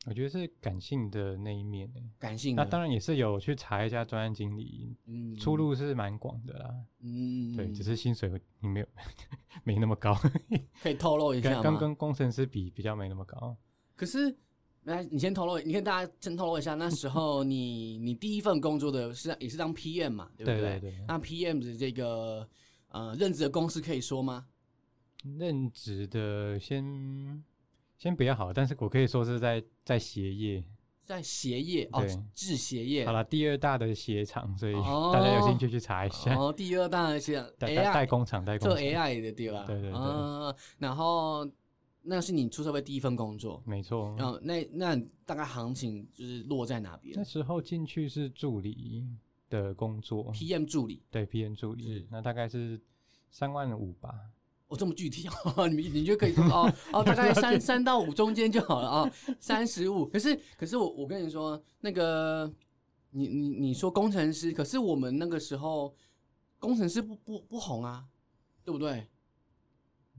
[0.08, 2.04] 我觉得是感性的那一面欸。
[2.18, 6.74] 感性的，那当然也是有去查一下专案经理，嗯出路是蛮广的啦。
[7.02, 8.88] 嗯，对，只是薪水你没有
[9.64, 10.16] 没那么高，
[10.82, 11.62] 可以透露一下吗？
[11.62, 13.56] 跟跟跟工程师比比较没那么高。
[13.96, 14.36] 可是，
[14.84, 22.48] 来，你先透露，你跟大家先透露一下，那时候你你第一份工作的是也是当 PM 嘛，对不对对对那 PM 的这个
[22.90, 24.46] 呃任职的公司可以说吗？
[25.38, 27.44] 任职的先
[27.98, 30.64] 先比较好，但是我可以说是在在鞋业。
[31.04, 36.34] 在鞋业哦对，制鞋业好了，第二大的鞋厂，所以哦大家有兴趣去查一下。
[36.38, 39.66] 哦，第二大的鞋代代代 AI 工厂，代工做，AI 的对吧？
[39.68, 41.46] 对对对啊然后
[42.04, 44.16] 那是你出社会第一份工作，没错。
[44.18, 49.06] 然后那那大概行情就是落在哪边那时候进去是助理
[49.50, 52.82] 的工作，？PM 助理，对 PM 助是理，那大概是
[53.30, 54.14] 三万五吧。
[54.68, 60.06] 哦，这么具体哦， 你你就可以说哦哦， 大概三三到五中间就好了啊，三十五。
[60.06, 62.50] 可是可是我我跟你说，那个
[63.10, 65.94] 你你你说工程师，可是我们那个时候
[66.58, 68.06] 工程师不不不红啊，
[68.64, 69.06] 对不对？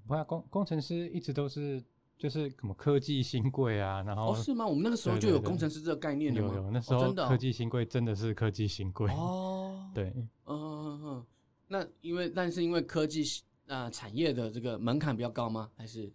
[0.06, 1.82] 不然工工程师一直都是
[2.18, 4.66] 就是什么科技新贵啊，然后哦，是吗？
[4.66, 6.54] 我们那个时候就有工程师这个概念了吗？
[6.54, 11.26] 有有那时候哦真的哦科技新贵真的是科技新贵，哦，对，嗯嗯嗯，
[11.68, 13.22] 那因为但是因为科技
[13.66, 15.70] 啊、呃产业的这个门槛比较高吗？
[15.76, 16.12] 还是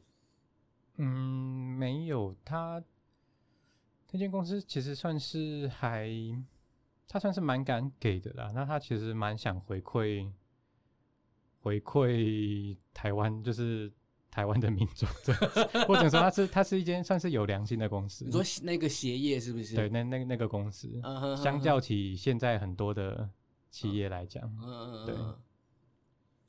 [0.97, 1.05] 嗯，
[1.77, 2.83] 没有他
[4.11, 6.09] 那间公司其实算是还
[7.07, 8.51] 他算是蛮敢给的啦。
[8.53, 10.29] 那他其实蛮想回馈
[11.67, 13.91] 回馈台湾，就是
[14.31, 15.07] 台湾的民众
[15.85, 18.31] 或者说它是它是一间算是有良心的公司你。
[18.31, 19.75] 说那个鞋业是不是？
[19.75, 20.89] 对，那那那个公司，
[21.35, 23.29] 相较起现在很多的
[23.69, 25.35] 企业来讲，嗯，嗯嗯，对嗯。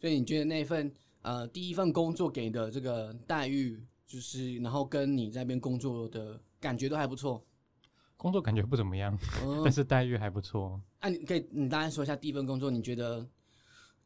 [0.01, 7.45] 所以你觉得那份呃第一份工作给的这个待遇，就是然后跟你在那边工作的感觉都还不错。
[8.17, 10.81] 工作感觉不怎么样，嗯 但，是待遇还不错。
[11.01, 13.27] 啊，你可以你大概说一下第一份工作，你觉得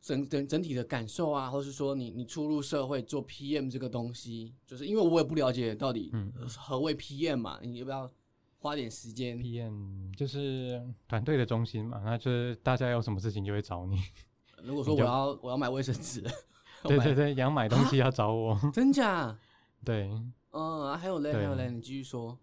[0.03, 6.12] 整整整体的感受啊，或是说你你初入社会做 PM 这个东西，就是因为我也不了解到底
[6.59, 8.11] 何谓 PM 嘛，你要不要
[8.59, 13.97] 花点时间？PM 就是团队的中心嘛，那就是大家有什么事情就会找你。
[14.62, 16.21] 如果说我要我要买卫生纸，
[16.83, 18.59] 对对对，对，想买东西要找我。
[18.75, 19.38] 真假？
[19.85, 20.11] 对，
[20.51, 22.37] 嗯，啊还有嘞，还有嘞，你继续说。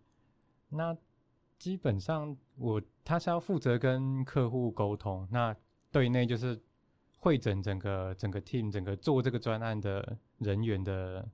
[0.69, 0.95] 那
[1.57, 5.55] 基本上我他是要负责跟客户沟通，那
[5.91, 6.61] 对内就是
[7.19, 11.29] 会诊整个整个 team 整个做这个专案的人员的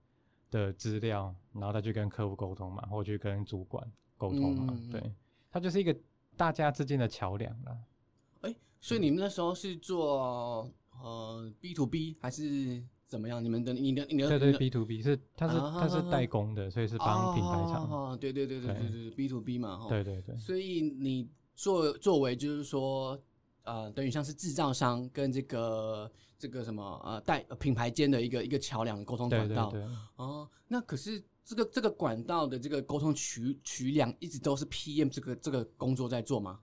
[0.51, 3.85] 的资料然后他去跟客户沟通嘛或去跟主管
[4.17, 5.01] 沟通嘛对
[5.51, 5.95] 他就是一个
[6.35, 7.77] 大家之间的桥梁了
[8.81, 10.69] 所以你们那时候是做
[11.01, 13.43] 呃 b to b 还是怎么样？
[13.43, 19.11] 你们的你的你的对对 b to b 是它是它是代工的所以是帮品牌厂哦对对对对对对。
[19.11, 23.19] b to b 嘛对对对所以你作作为就是说
[23.65, 29.69] 呃，等于像是制造商跟这个这个什么呃代呃品牌间的一个一个桥梁沟通管道。
[29.69, 36.59] 对对，哦，那可是这个这个管道的这个沟通渠渠梁一直都是 PM 这个这个工作在做吗？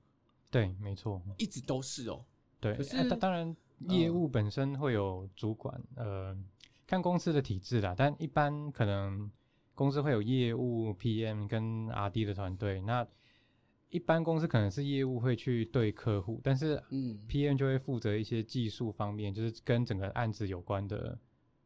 [0.50, 1.20] 对，没错。
[1.38, 2.24] 一直都是哦。
[2.60, 3.56] 对，可是呃当当然
[3.88, 6.36] 业嗯务本身会有主管，呃，
[6.86, 9.30] 看公司的体制啦，但一般可能
[9.74, 13.06] 公司会有业务 PM 跟 RD 的团队，那
[13.92, 21.16] 一般公司可能是业务会去对客户，但是嗯 PM 就会负责一些技术方面，就是跟整个案子有关的。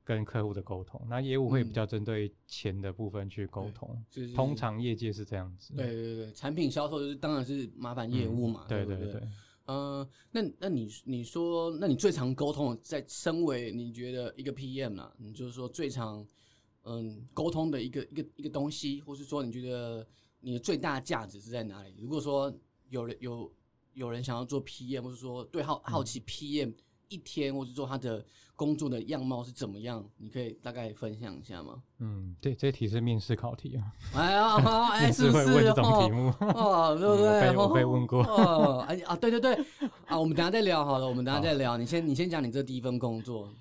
[0.08, 4.00] 跟客户的沟通，那业务会比嗯较针对钱的部分去沟通。
[4.08, 5.74] 就是通常业界是这样子。
[5.74, 9.20] 对对对，产品销售就是当然是麻烦业务嘛，不对对对。
[9.66, 16.24] 嗯，那那你你说，那你最常沟通的，在身为你觉得一个 PM 啦，你就是说最常
[16.84, 20.06] 嗯沟通的一个一个一个东西，或是说你觉得
[20.46, 21.96] 你的最大价值是在哪里？
[22.00, 22.54] 如果说
[22.88, 23.52] 有人有
[23.94, 26.72] 有人想要做 PM，或是说对好好奇 PM
[27.08, 31.82] 一天，或是说他的工作的样貌是怎么样，你可以大概分享一下吗？
[31.98, 34.54] 嗯，对，这题是面试考题啊，哎呀，
[34.94, 36.46] 哎，面试是不是会问这种题哦目。
[36.46, 37.40] 哦，对不对？
[37.40, 39.52] 被我被问过哦，哎啊，对对对，
[40.06, 41.76] 啊，我们等下再聊好了，我们等下再聊。
[41.76, 43.52] 你先你先讲你这第一份工作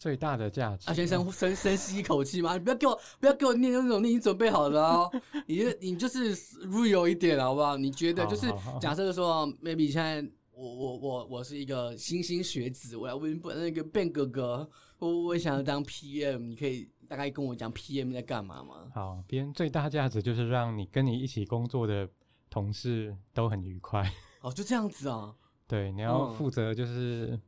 [0.00, 5.12] 最大的价值啊，先深深深吸一口气嘛，你不要给我不要给我念那种你已经准备好了哦，
[5.46, 6.34] 你就你就是
[6.68, 7.76] real 一点好不好？
[7.76, 14.66] 你觉得就是假设说 maybe 现在我我我我是一个新兴学子，我要问那个 Ben 哥哥，
[14.98, 18.90] 我我想要当 PM，你可以大概跟我讲 PM 在干嘛吗？
[18.94, 22.08] 好，别人最大价值就是让你跟你一起工作的
[22.48, 24.10] 同事都很愉快。
[24.40, 25.34] 哦，就这样子啊，
[25.68, 27.38] 对，你要嗯负责就是、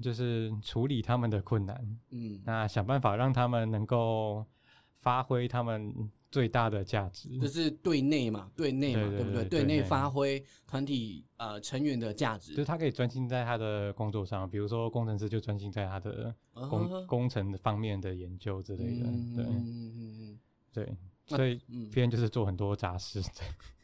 [0.00, 4.44] 就是处理他们的困难，嗯，那想办法让他们能够
[5.00, 7.28] 发挥他们最大的价值。
[7.38, 9.44] 就是对内嘛，对内嘛，对对对不对？
[9.44, 16.34] 对对内对内发挥团体呃成员的价值就是他可以专心在他的工作上，比如说工程师就专心在他的
[16.68, 19.04] 工、啊工程方面的研究之类的。
[19.04, 20.40] 对嗯嗯嗯嗯
[20.72, 23.22] 对，所以嗯，别人就是做很多杂事。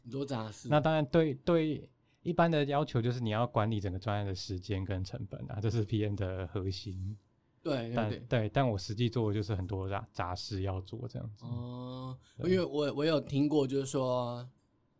[0.02, 0.66] 很多杂事。
[0.68, 1.88] 那当然对对，
[2.30, 7.16] 一般的要求就是你要管理整个专案的时间跟成本啊，这是 PM 的核心。
[7.60, 8.18] 对对对。
[8.28, 11.44] 对，但我实际做的就是很多杂杂事要做这样子。
[11.44, 14.48] 哦，因为我我有听过，就是说，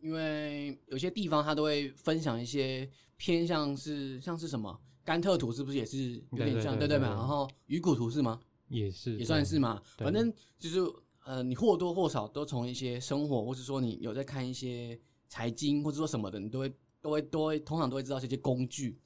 [0.01, 6.77] 因为有些地方他都会分享一些偏向是像是什么甘特图，是不是也是有点像？
[6.77, 7.11] 对对对嘛？
[7.11, 8.41] 然后鱼骨图是吗？
[8.67, 9.81] 也是也算是嘛。
[9.99, 10.81] 反正就是
[11.25, 18.99] 呃，你或多或少都从一些生活，或者说你有在看一些财经，或者说什么的，你都会都会都会通常都会知道这些工具，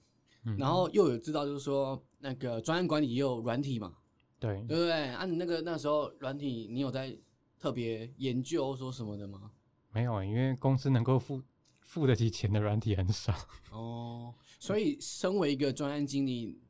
[0.44, 3.94] 嗯然后又有知道就是说那个专案管理也有软体嘛，
[4.38, 5.08] 对对不对？
[5.08, 7.16] 啊，你那个那时候软体你有在
[7.58, 9.50] 特别研究说什么的吗？
[9.92, 11.40] 没有，因为公司能够付
[11.80, 13.32] 付得起钱的软体很少。
[13.70, 16.60] 哦，所以身为一个专案经理，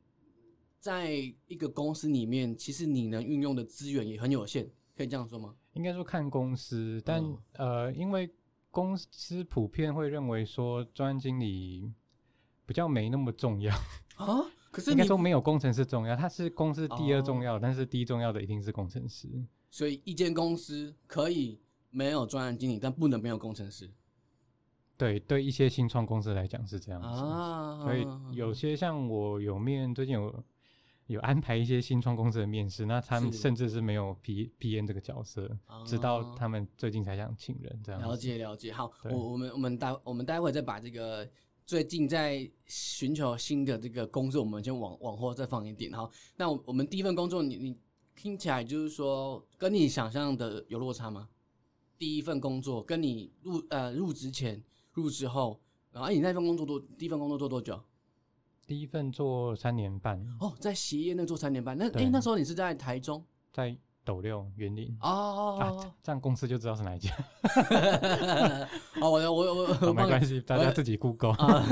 [0.79, 1.11] 在
[1.47, 5.55] 一个公司里面，其实你能运用的资源也很有限，可以这样说吗？
[5.73, 8.31] 应该说看公司，但、嗯呃，因为
[8.75, 11.89] 公司普遍会认为说专案经理
[12.65, 13.73] 比较没那么重要，
[14.17, 19.29] 啊，可是应该说没有工程师重要，他是公司第二哦重要，但是第一重要的一定是工程师。
[19.71, 23.89] 所以一间公司可以没有专案经理，但不能没有工程师。
[24.97, 28.05] 对对，一些新创公司来讲是这样子，啊，所以
[28.35, 30.43] 有些像我有面最近有
[31.07, 35.49] 有安排一些新创公司的面试，那他们甚至是没有 P P N 这个角色，
[35.85, 38.01] 直到啊他们最近才想请人这样。
[38.01, 41.29] 了解了解，好，我我们我们待我们待会再把这个
[41.63, 45.91] 最近在寻求新的这个工作，我们先往往后再放一点。
[45.93, 47.77] 好，那我我们第一份工作你，你
[48.15, 51.29] 听起来就是说跟你想象的有落差吗？
[51.99, 54.61] 第一份工作跟你入呃入职前、
[54.93, 57.79] 入职后，然后、哎你那份工作多第一份工作做多久？
[58.67, 64.95] 第一份做三年半，哦，在鞋业那做三年半，那哎对那时候你是在台中在斗六园林。
[65.01, 67.11] 哦啊，这样公司就知道是哪一家，
[69.01, 71.33] 哦，我我我 我好我帮你没关系，大家自己 Google。
[71.33, 71.65] 啊，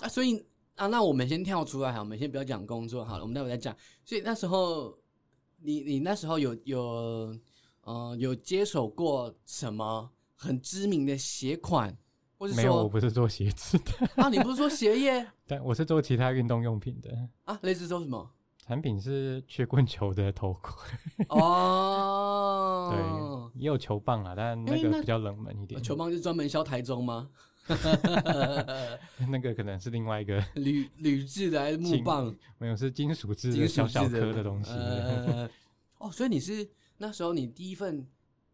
[0.00, 0.44] 啊，所以
[0.76, 3.76] 啊，那我们先跳出来哈，我们先不要讲工作好了，我们待会再讲。
[4.04, 4.96] 所以那时候，
[5.58, 7.36] 你你那时候有有
[7.82, 11.96] 呃有接手过什么很知名的鞋款，
[12.48, 17.10] 没有，我说不是做鞋子的，啊，你不是说鞋业 但我是做其他运动用品的。
[17.44, 18.30] 啊，类似说什么？
[18.58, 25.82] 产品是曲棍球的头盔， 哦，对，也有球棒啊，但那个比较冷门一点。
[25.82, 27.28] 球棒是专门销台中吗？
[29.28, 32.34] 那个可能是另外一个，铝铝制的还是木棒？
[32.58, 34.70] 没有是金属制金属的小小制颗的东西。
[34.72, 35.48] 呃，
[35.98, 36.68] 哦，所以你是
[36.98, 38.06] 那时候你第一份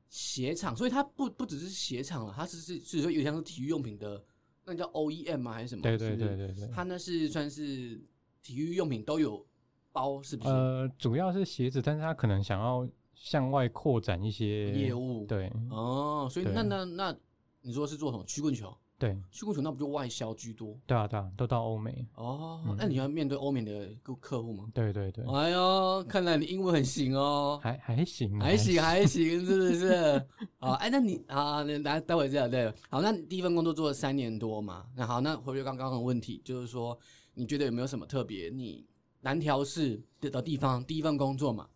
[0.09, 4.23] 鞋厂，所以它不不只是鞋厂了，它是是是说有像是体育用品的，
[4.65, 5.53] 那叫 OEM 吗？
[5.53, 5.83] 还是什么？
[5.83, 6.69] 对对对对对。
[6.69, 8.01] 它那是算是
[8.43, 9.45] 体育用品都有
[9.93, 10.51] 包，是不是？
[10.51, 17.17] 呃，主要是鞋子，但是它可能想要向外扩展一些业务对哦，所以那那那
[17.63, 18.77] 你说是做什么曲棍球？
[18.99, 20.75] 对去库存那不就外销居多？
[20.87, 22.07] 对啊对啊，都到欧美。
[22.15, 24.69] 哦，嗯那你要面对欧美的客客户吗？
[24.73, 27.61] 对对对，哎呦，看来你英文很行哦。
[27.63, 30.27] 还还行，还 行还行，是不是？
[30.59, 32.73] 好，哎，那你啊，那待待会这样对。
[32.89, 34.87] 好，那你第一份工作做了三年多嘛？
[34.97, 36.99] 那好，那回归刚刚的问题，就是说，
[37.35, 38.87] 你觉得有没有什么特别你
[39.21, 40.83] 难调试的的地方？
[40.85, 41.69] 第一份工作嘛，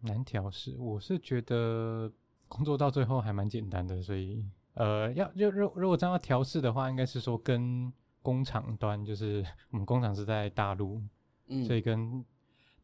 [0.00, 0.76] 难调试。
[0.78, 2.10] 我是觉得
[2.48, 4.44] 工作到最后还蛮简单的，所以
[4.74, 7.92] 呃，要就如如果真要调试的话，应该是说跟
[8.22, 11.02] 工厂端，就是我们工厂是在大陆，
[11.48, 12.24] 嗯，所以跟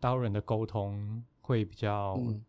[0.00, 2.44] 大陆人的沟通会比较嗯。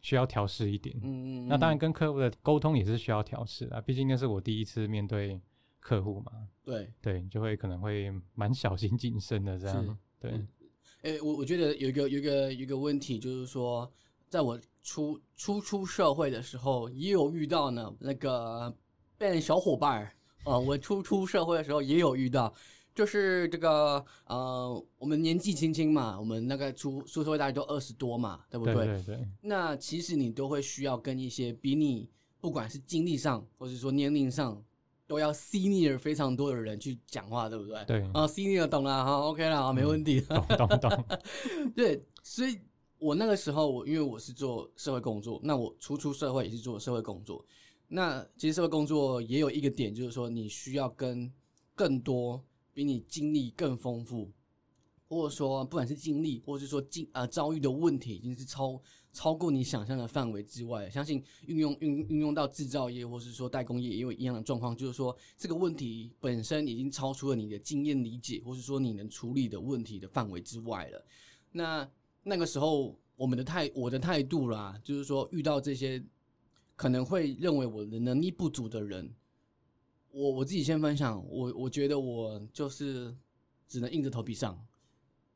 [0.00, 0.96] 需要调试一点。
[1.00, 1.78] 嗯嗯，那当然嗯。
[1.78, 5.40] 跟客户的沟通也是需要调试啊，毕竟那是我第一次面对
[5.78, 6.32] 客户嘛，
[6.64, 10.48] 对，对，就会可能会蛮小心谨慎的这样，对嗯，
[11.02, 13.88] 哎，我我觉得有一个有一个有一个问题，就是说，
[14.28, 18.76] 在我初初出社会的时候，也有遇到呢那个
[19.22, 20.12] 变小伙伴儿，
[20.46, 22.52] 呃，我初出社会的时候也有遇到，
[22.92, 32.10] 就是这个呃，我们年纪轻轻嘛，我们那个出出社会大概都二十多嘛，对不对对对那其实你都会需要跟一些比你
[32.40, 34.60] 不管是经历上，或是说年龄上，
[35.06, 37.84] 都要 senior 非常多的人去讲话，对不对？
[37.84, 40.20] 对，啊，senior 懂了，哈，OK 了，好，没问题。
[40.22, 41.04] 懂懂懂，
[41.76, 42.58] 对，所以
[42.98, 47.44] 我那个时候，我因为我是做社会工作，那我初出社会也是做社会工作。
[47.94, 51.30] 那其实社会工作也有一个点，就是说你需要跟
[51.74, 54.32] 更多比你经历更丰富，
[55.06, 58.80] 或者说不管是经历，或者是说经呃遭遇的问题，已经是超
[59.12, 60.88] 超过你想象的范围之外。
[60.88, 71.04] 相信运用运运用到制造业，或是说代工业，也有一样的状况，就是说这个问题本身已经超出了你的经验理解，或是说你能处理的问题的范围之外了。
[71.50, 71.86] 那
[72.22, 76.02] 那个时候，我们的态我的态度啦，就是说遇到这些
[76.82, 79.08] 可能会认为我的能力不足的人，
[80.10, 83.14] 我我自己先分享，我我觉得我就是
[83.68, 84.60] 只能硬着头皮上，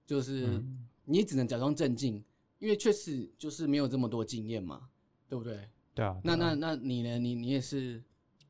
[0.04, 2.16] 就是嗯你也只能假装镇静，
[2.58, 4.88] 因为确实就是没有这么多经验嘛，
[5.28, 5.68] 对不对？
[5.94, 7.16] 对啊，那啊那那你呢？
[7.16, 8.02] 你你也是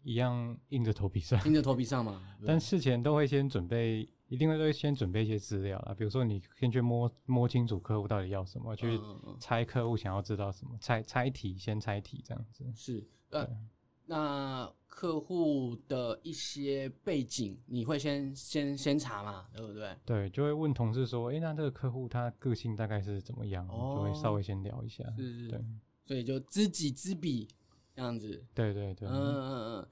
[0.03, 2.23] 一样硬着头皮上，硬着头皮上嘛？
[2.39, 8.99] 对不对 但事前都会先准备，一定会先准备一些资料啦，比如说你先去摸摸清楚客户到底要什么，去
[9.39, 12.65] 猜客户想要知道什么，猜猜题，先猜题这样子。
[12.75, 13.49] 是呃，
[14.07, 19.97] 那客户的一些背景，你会先先先查嘛，对不对？
[20.05, 23.67] 对，就会问同事说，诶，那这个客户他个性大概是怎么样？
[23.69, 25.05] 就会稍微先聊一下。
[25.17, 25.65] 是是，对
[26.05, 27.47] 所以就知己知彼
[27.95, 28.45] 这样子。
[28.55, 29.89] 对对对，嗯嗯嗯，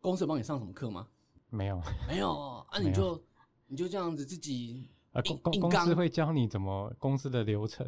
[0.00, 1.06] 公司有帮你上什么课吗？
[1.50, 2.32] 没有，没有
[2.70, 3.22] 啊，你就
[3.70, 7.86] 你就这样子自己呃，公公公司会教你怎么公司的流程，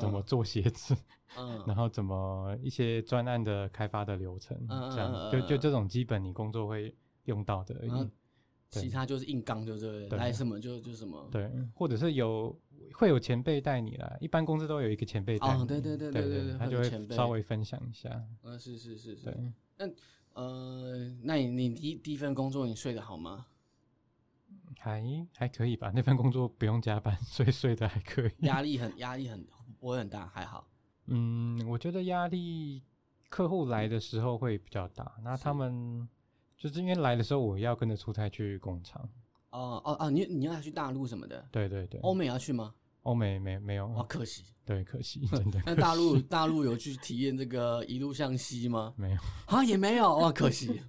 [0.00, 0.96] 怎么嗯做鞋子，
[1.38, 8.10] 嗯然后怎么一些专案的开发的流程，嗯这样嗯就就这种基本你工作会用到的而已。
[8.70, 10.08] 其他就是硬刚，对不对？
[10.10, 11.26] 对来什么就就什么。
[11.30, 12.54] 对，或者是有
[12.92, 15.62] 会有前辈带你啦，一般公司都有一个前辈带你。
[15.62, 18.10] 哦对对对对对他就会稍微分享一下。
[18.42, 19.24] 嗯，是是是是。
[19.78, 19.94] 对，
[20.34, 23.46] 呃，那你你第一第一份工作你睡得好吗？
[24.78, 25.02] 还
[25.36, 28.30] 还可以吧， 那份工作不用加班， 所以睡得还可以。
[28.40, 29.46] 压力很压力很
[29.78, 30.66] 不会很大，还好。
[31.06, 32.82] 嗯，我觉得压力
[33.28, 36.08] 客户来的时候会比较大，那他们
[36.56, 39.02] 就是因为来的时候我要跟着出差去工厂。
[39.50, 41.46] 哦哦哦，你你要去大陆什么的？
[41.50, 42.74] 对对对，欧美要去吗？
[43.02, 44.44] 欧美没没有，哦，可惜。
[44.66, 45.58] 对，可惜， 真的。
[45.64, 48.92] 那大陆大陆有去体验这个一路向西吗？
[48.98, 50.82] 没有，啊也没有，哇，可惜。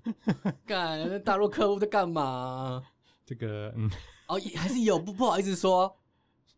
[0.66, 2.84] 干，大陆客户在干嘛？
[3.30, 3.88] 这个，嗯，
[4.28, 5.96] 哦，还是有不不好意思说，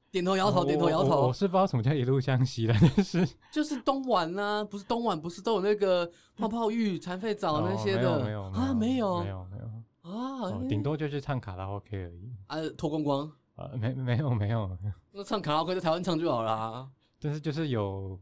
[0.10, 1.28] 点头摇头，点头摇头。
[1.28, 8.24] 我是不知道什么叫一路向西了， 但是就是东莞呢，不是东莞，不是都有那个泡泡浴、残废澡那些的？
[8.24, 12.32] 没有，啊，没有，没有，没有啊，顶多就是唱卡拉 OK 而已。
[12.48, 13.32] 啊，脱光光。
[13.56, 14.78] 啊，没没有没有，
[15.12, 16.90] 那唱卡拉 OK 在台湾唱就好了。
[17.20, 18.18] 但是就是有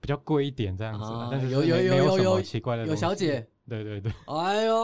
[0.00, 4.74] 比较贵一点这样子，但是有有有有有奇怪的有小姐，对对对，哎呦，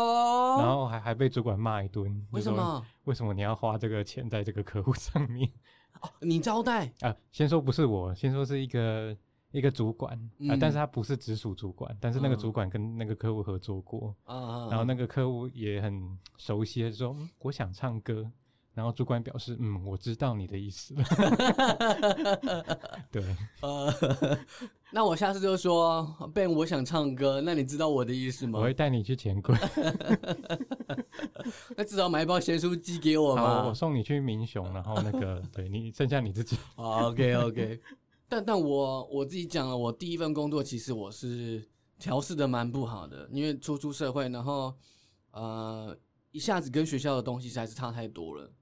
[0.58, 2.86] 然后还还被主管骂一顿，为什么？
[3.04, 5.50] 为什么你要花这个钱在这个客户上面？
[6.00, 7.14] 哦，你招待啊？
[7.32, 9.16] 先说不是我，先说是一个
[9.50, 10.14] 一个主管
[10.48, 18.30] 啊，但是他不是直属主管，但是那个主管跟那个客户合作过啊，然后那个客户也很熟悉，说我想唱歌。
[18.76, 20.94] 然后主管表示：“嗯，我知道你的意思。
[23.10, 23.24] ”对，
[23.62, 23.90] 呃，
[24.92, 28.58] 那我下次就说，Ben，我想唱歌，那你知道我的意思吗？
[28.58, 29.56] 我会带你去钱柜。
[31.74, 33.66] 那至少买一包咸酥鸡给我嘛。
[33.66, 36.58] 我送你去民雄，然后那个，对你剩下你自己。
[36.76, 37.80] OK，OK。
[38.28, 41.66] 但但我我自己讲了，我第一份工作其实我是
[41.98, 44.74] 调试的蛮不好的，因为初出社会，然后
[45.30, 45.96] 呃，
[46.30, 48.52] 一下子跟学校的东西实在是差太多了。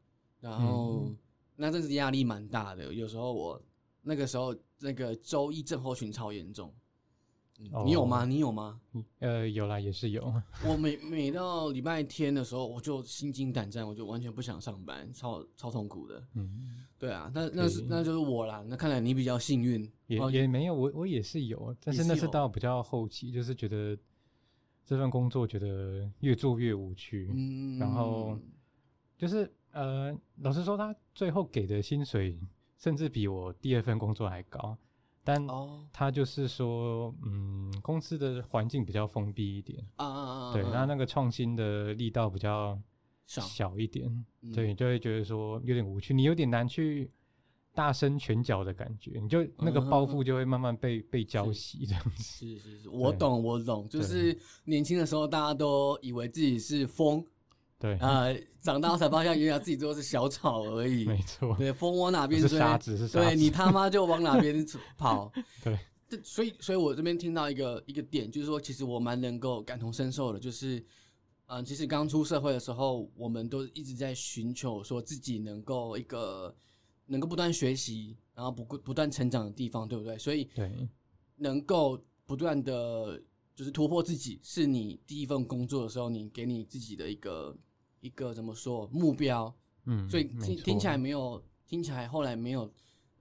[0.44, 1.10] 然后，
[1.56, 2.92] 那真是压力蛮大的。
[2.92, 3.60] 有时候我
[4.02, 6.70] 那个时候那个周一症候群超严重，
[7.86, 8.26] 你有吗？
[8.26, 8.78] 你有吗？
[9.20, 10.22] 呃，有啦，也是有。
[10.68, 16.22] 我每每到礼拜天的时候，我就心惊胆战，我就完全不想上班，超超痛苦的。
[16.34, 18.62] 嗯，对啊，那那是那就是我啦。
[18.68, 23.96] 那看来你比较幸运，也也没有我我也是有，但是那是到比较后期，就是觉得
[24.84, 28.38] 这份工作觉得越做越无趣，嗯，然后
[29.16, 29.50] 就是。
[29.74, 32.38] 呃，老实说，他最后给的薪水
[32.78, 34.76] 甚至比我第二份工作还高，
[35.24, 35.44] 但
[35.92, 42.78] 他就是说，嗯，公司的环境比较封闭一点啊啊啊，对，那那个创新的力道比较
[43.26, 47.10] 小一点，对，就会觉得说有点无趣，你有点难去
[47.74, 52.22] 大伸拳脚的感觉，你就那个包袱就会慢慢被被浇熄这样子。
[52.22, 57.26] 是是是，我懂我懂，就是年轻的时候大家都以为自己是风。
[57.84, 61.04] 对啊，长大才发现原来自己做的是小草而已。
[61.06, 64.66] 没错，对，风往哪边吹，沙子是对你他妈就往哪边
[64.96, 65.30] 跑。
[65.62, 65.78] 对，
[66.08, 70.38] 这所以，所以我这边听到一个一个点，就是说，其实我蛮能够感同身受的。
[70.40, 70.82] 就是，
[71.44, 76.56] 嗯，其实刚出社会的时候，我们都一直在寻求说自己能够一个
[77.04, 80.16] 能够不断学习，然后不不断成长的地方，对不对？
[80.16, 80.88] 所以，对，
[81.36, 83.20] 能够不断的
[83.54, 87.54] 就是突破自己，是你第一份工作的时候，你给你自己的一个。
[88.04, 89.52] 一个怎么说目标？
[89.86, 92.70] 嗯，所以听听起来没有，听起来后来没有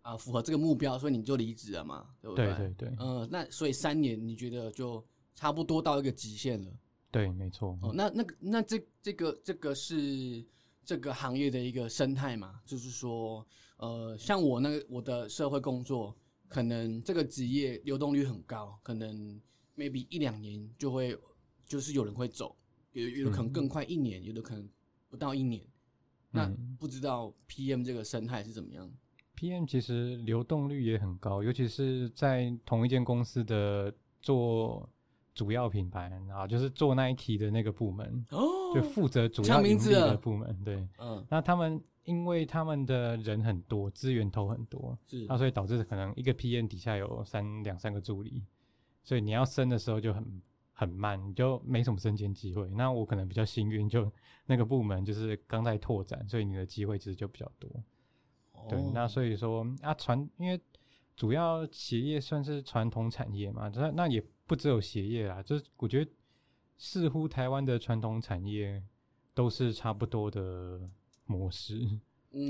[0.02, 2.48] 啊，符合这个目标，所以你就离职了嘛，对不对？
[2.48, 2.96] 对对对。
[3.00, 5.02] 嗯，那所以三年你觉得就
[5.36, 6.72] 差不多到一个极限了？
[7.10, 7.78] 对，没错。
[7.82, 10.46] 哦，那那那这这个这个是
[10.84, 12.60] 这个行业的一个生态嘛？
[12.66, 16.14] 就是说，呃，像我那个我的社会工作，
[16.50, 19.40] 可能这个职业流动率很高，可能
[19.78, 21.18] maybe 一两年就会
[21.66, 22.54] 就是有人会走。
[22.94, 24.68] 有有的可能更快一年，有的可能
[25.10, 25.62] 不到一年。
[26.32, 28.90] 那不知道 PM 这个生态是怎么样
[29.38, 34.90] ？PM 其实流动率也很高，尤其是在同一间公司的做
[35.36, 38.26] 主要品牌啊，就是做 Nike 的那个部门，
[38.74, 40.64] 就负责主要盈利的部门。
[40.64, 48.44] 对，嗯，那他们因为他们的人很多，资源投很多，是，那所以导致可能一个 PM 底下有三两三个助理，
[49.04, 50.42] 所以你要升的时候就很。
[50.74, 52.70] 很慢，你就没什么升迁机会。
[52.72, 54.12] 那我可能比较幸运，就
[54.46, 57.70] 那个部门就是刚在拓展，所以你的机会其实就比较多。
[58.70, 60.60] 对，那所以说啊，传因为
[61.16, 66.12] 主要鞋业算是传统产业嘛，那那也不只有鞋业啦，就是我觉得
[66.78, 68.84] 似乎台湾的传统产业
[69.34, 70.82] 都是差不多的
[71.26, 71.80] 模式。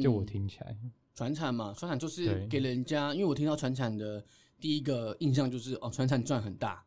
[0.01, 0.77] 就我听起来，
[1.13, 4.25] 传产嘛，传产就是给人家，因为我听到传产的
[4.59, 6.85] 第一个印象就是哦，传产赚很大。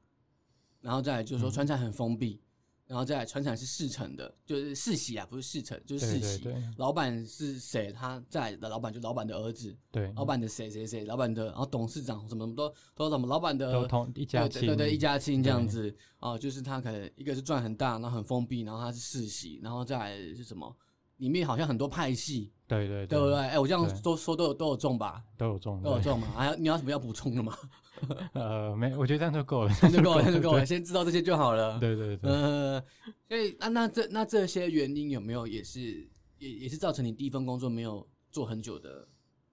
[0.80, 2.40] 然后再来就是说，川菜很封闭，
[2.86, 6.38] 然后再来川产是世成的，就是世袭啊，不是世成，就是世袭。
[6.44, 7.90] 对对对老板是谁？
[7.90, 20.76] 他在的老板就老板的儿子，对，老板的谁谁谁，老板的，然后董事长什么什么都都什么，老板的都同一家亲，对对对，一家亲这样子哦，就是他可能一个是赚很大，然后很封闭，然后他是世袭，然后再来是什么？
[21.16, 23.18] 里面好像很多派系，对对对。
[23.18, 23.34] 不对？
[23.36, 24.00] 哎，我这样对。
[24.00, 26.04] 都说都有都有中吧，都有中，都有对。
[26.04, 26.28] 中嘛？
[26.36, 27.56] 还有你要什么要补充的吗？
[28.34, 31.78] 呃，没，我觉得这样就够了， 那就够了，那就够了，先知道这些就好了。
[31.78, 32.82] 对对对，呃，
[33.28, 36.06] 所以那那这那这些原因有没有也是
[36.38, 39.08] 也也是造成你第一份工作没有做很久的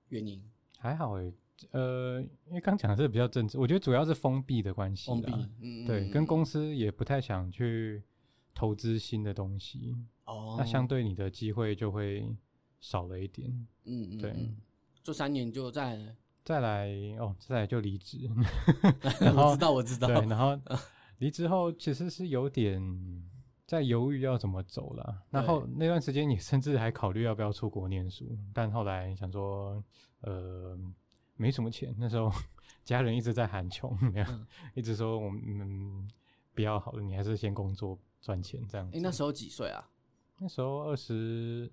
[0.10, 0.44] 原因？
[0.78, 1.34] 还好诶，
[1.72, 6.12] 呃，因为刚讲的是比较政治，我觉得主要是封闭的关系，封闭，嗯，对，嗯。
[6.12, 8.04] 跟公司也不太想去
[8.54, 9.96] 投资新的东西，
[10.26, 12.28] 哦，那相对你的机会就会
[12.84, 13.50] 少了一点。
[13.86, 14.58] 嗯嗯对嗯
[15.02, 18.30] 做三年就在，再来哦，再来就离职，
[19.36, 20.60] 我知道我知道，对，然后
[21.18, 22.82] 离职后其实是有点
[23.66, 25.24] 在犹豫要怎么走了。
[25.30, 29.84] 然后那段时间你甚至还考虑要不要出国念书，但后来想说，
[30.22, 30.78] 呃，
[31.36, 32.32] 没什么钱，那时候
[32.84, 36.10] 家人一直在喊穷，没有，嗯一直说我们、嗯、
[36.54, 38.98] 不要好了，你还是先工作赚钱这样子。
[38.98, 39.90] 哎，那时候几岁啊？
[40.38, 41.70] 那时候二十。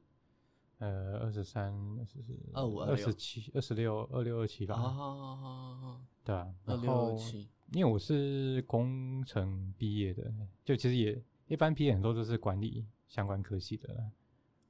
[0.80, 6.48] 呃，二十三、二十四、二五二十七、二十六、二六、二七吧，啊，对啊。
[6.64, 10.32] 二六二七，因为我是工程毕业的，
[10.64, 14.00] 就其实也一般 PM 很多都是管理相关科系的啦，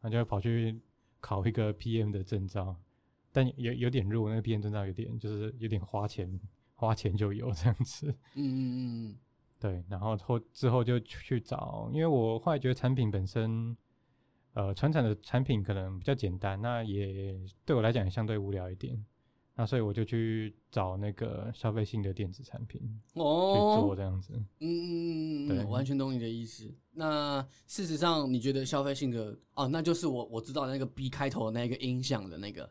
[0.00, 0.80] 然后就会跑去
[1.20, 2.74] 考一个 PM 的证照，
[3.30, 6.40] 但有有点弱，那个 PM 证照有点就是有点花钱，
[6.74, 8.08] 花钱就有这样子。
[8.34, 9.16] 嗯嗯嗯
[9.61, 13.76] 对，然后后之后就去找，因为我后来觉得产品本身，
[14.55, 19.05] 呃，传产的产品可能比较简单，那也对我来讲也相对无聊一点，
[19.55, 22.80] 那所以我就去找那个消费性的电子产品
[23.14, 24.32] 哦，去做哦，这样子。
[24.34, 26.72] 嗯嗯嗯对嗯，完全懂你的意思。
[26.92, 32.68] 那事实上，你觉得消费性的哦，那就是我我知道那个 B 开头的那个音响的那个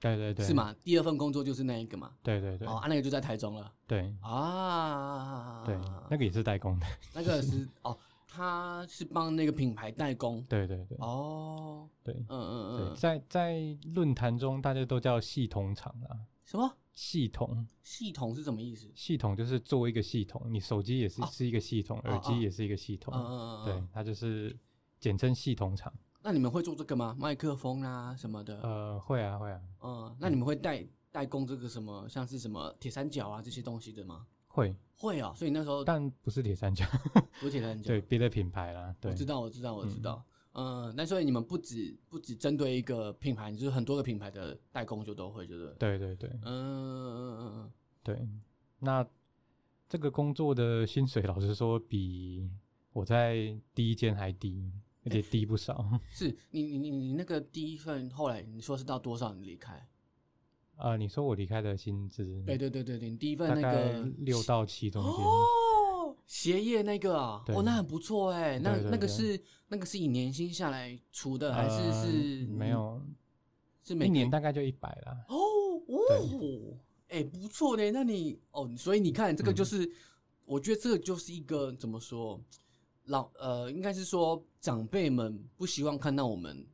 [0.00, 0.54] 对对对，是？
[0.54, 0.74] 吗？
[0.82, 2.10] 第二份工作就是那一个嘛？
[2.22, 5.62] 对对对、哦，啊，那个就在台中了对啊。
[5.64, 5.78] 对，
[6.10, 6.86] 那个也是代工的。
[7.14, 7.96] 那个是 哦，
[8.32, 10.40] 他是帮那个品牌代工。
[10.48, 16.14] 对对对哦，对嗯嗯对，嗯，在在论坛中大家都叫系统厂啊。
[16.44, 18.90] 什么系统系统是什么意思？
[18.94, 23.12] 系统就是作为一个系统，你手机也是、哦是一个系统，耳机也是一个系统。
[23.12, 24.56] 嗯嗯嗯，对嗯。，它就是
[25.00, 25.92] 简称系统厂。
[26.22, 27.16] 那你们会做这个吗？
[27.18, 28.60] 麦克风啊什么的？
[28.62, 34.26] 呃，会啊会啊嗯，那你们会代代工这个什么，像是什么铁三角啊这些东西的吗？
[34.52, 36.84] 会，会啊，所以那时候但不是铁三角，
[37.40, 38.94] 不是铁三角，对别的品牌啦。
[39.00, 40.22] 对我知道，我知道，我知道。
[40.52, 47.72] 嗯，那所以你们不止不止针对一个品牌，就是很多个品牌的代工就都会，就是，对对对嗯嗯嗯嗯
[48.02, 48.28] 对。
[48.80, 49.06] 那
[49.88, 52.50] 这个工作的薪水，老实说，比
[52.92, 54.72] 我在第一间还低，
[55.04, 55.86] 而且低不少。
[55.92, 59.86] 嗯，是你你你你那个第一份，后来你说是到多少你离开？
[60.80, 65.12] 呃，你说我离开的薪资，对对对对对，你第一份那个六到七中间。
[65.12, 73.00] 哦，鞋业那个啊，哦，那很不错哎，那那个是那个是以年薪下来除的，还是呃是没有，
[73.82, 75.24] 是每一年大概就一百啦。
[75.28, 75.36] 哦
[75.88, 76.78] 哦，
[77.08, 77.90] 哎、不错呢。
[77.90, 79.90] 那你哦，所以你看，这个就是，
[80.44, 82.40] 我觉得这个就是一个怎么说，
[83.04, 86.64] 老呃，应该是说长辈们不希望看到我们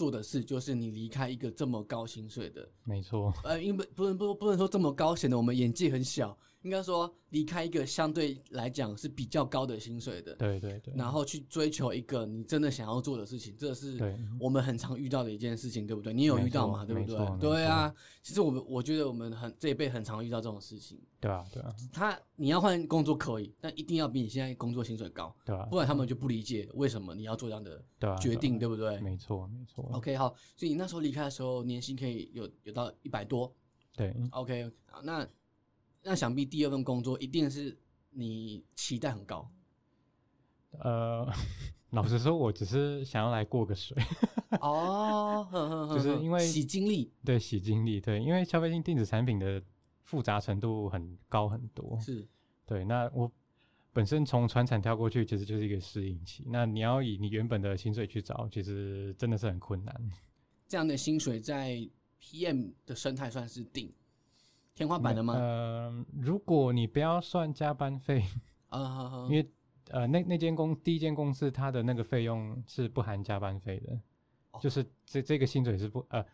[0.00, 13.98] 做的事，就是你离开一个这么高薪水的，没错，呃，因为不能不不能说这么高，显得我们眼界很小，应该说离开一个相对来讲是比较高的薪水的，对对对，然后去追求一个你真的想要做的事情，这是
[14.38, 16.12] 我们很常遇到的一件事情，对不对？
[16.12, 16.84] 你有遇到错吗？
[16.84, 17.38] 对不对？
[17.38, 21.00] 对啊，其实我们我觉得我们很这一辈很常遇到这种事情。
[21.18, 27.82] 对啊对啊他你要换工作可以，但一定要比你现在工作薪水高，对啊不然他们就不理解为什么你要做这样的
[28.20, 33.54] 决定，对对不对啊没错没错，？OK，好，所以你那时候离开的时候，年薪可以有有到一百多。
[33.96, 35.28] 对 OK，好那
[36.02, 37.76] 那想必第二份工作一定是
[38.10, 39.50] 你期待很高。
[40.78, 41.28] 呃，
[41.90, 43.96] 老实说，我只是想要来过个水，
[44.60, 49.62] 哦，呵呵呵呵就是因为洗精力对洗精力，对，因为消费性电子产品的
[50.04, 52.26] 复杂程度很高很多，是
[52.64, 53.30] 对，那我
[53.92, 56.44] 本身从船产跳过去，其实就是一个适应期。
[56.46, 60.10] 那你要以你原本的薪水去找，其实真的是很困难。
[60.68, 61.76] 这样的薪水在
[62.22, 63.92] PM 的生态算是顶
[64.80, 65.34] 天花板了吗？
[65.34, 68.24] 呃，如果你不要算加班费，
[69.28, 69.46] 因为
[69.90, 74.00] 呃那那间公第一间公司它的那个费用是不含加班费的，
[74.52, 74.58] 哦。
[74.58, 76.24] 就是这这个薪水是不呃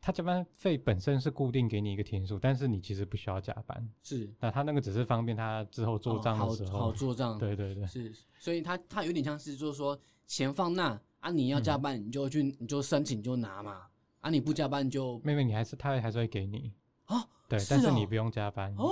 [0.00, 3.86] 他加班费本身是固定给你一个天数，但是你其实不需要加班。
[4.02, 4.32] 是。
[4.40, 7.86] 那他那个只是方便他之后做账的时候，哦好好做账，对对对。
[7.86, 13.82] 是，所以他他有点像是就是说钱放那啊，你要加嗯班你就去你就申请你就拿嘛，
[14.20, 16.72] 啊你不加班就妹妹你还是他还是会给你，
[17.04, 18.88] 啊对，但是你不用加班，哦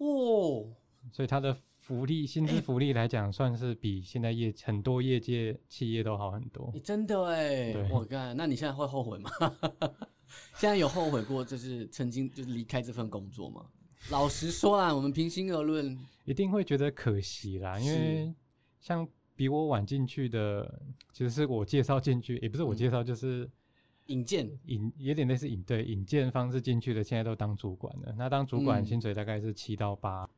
[0.00, 0.74] 哦
[1.12, 6.80] 所以他的福利薪资福利来讲，算是比现在业很多业界企业都好很多诶。
[6.80, 9.30] 真的哎，我看那你现在会后悔吗？
[10.56, 13.64] 现在有后悔过就是曾经就是离开这份工作吗？
[14.10, 18.34] 老实说啦，我们平心而论，一定会觉得可惜啦，因为
[18.80, 20.80] 像比我晚进去的，
[21.12, 23.48] 其实是我介绍进去，也不是我嗯介绍，就是
[24.08, 28.14] 引荐引有点类似引对引荐方式进去的，现在都当主管了。
[28.18, 30.28] 那当主管嗯薪水大概是七到八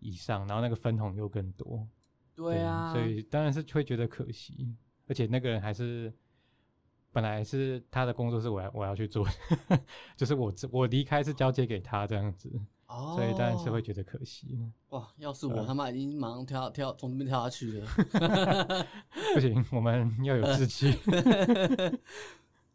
[0.00, 1.86] 以上，然后那个分红又更多。
[2.34, 4.74] 对啊，所以当然是会觉得可惜，
[5.06, 6.12] 而且那个人还是
[7.12, 9.26] 本来是他的工作是我要我要去做
[9.68, 9.80] 的，
[10.16, 12.50] 就是我我离开是交接给他这样子，
[12.86, 14.58] 哦，所以当然是会觉得可惜。
[14.88, 17.86] 哇，要是我对他妈已经马上跳跳从这边跳下去了。
[19.34, 20.90] 不行，我们要有志气。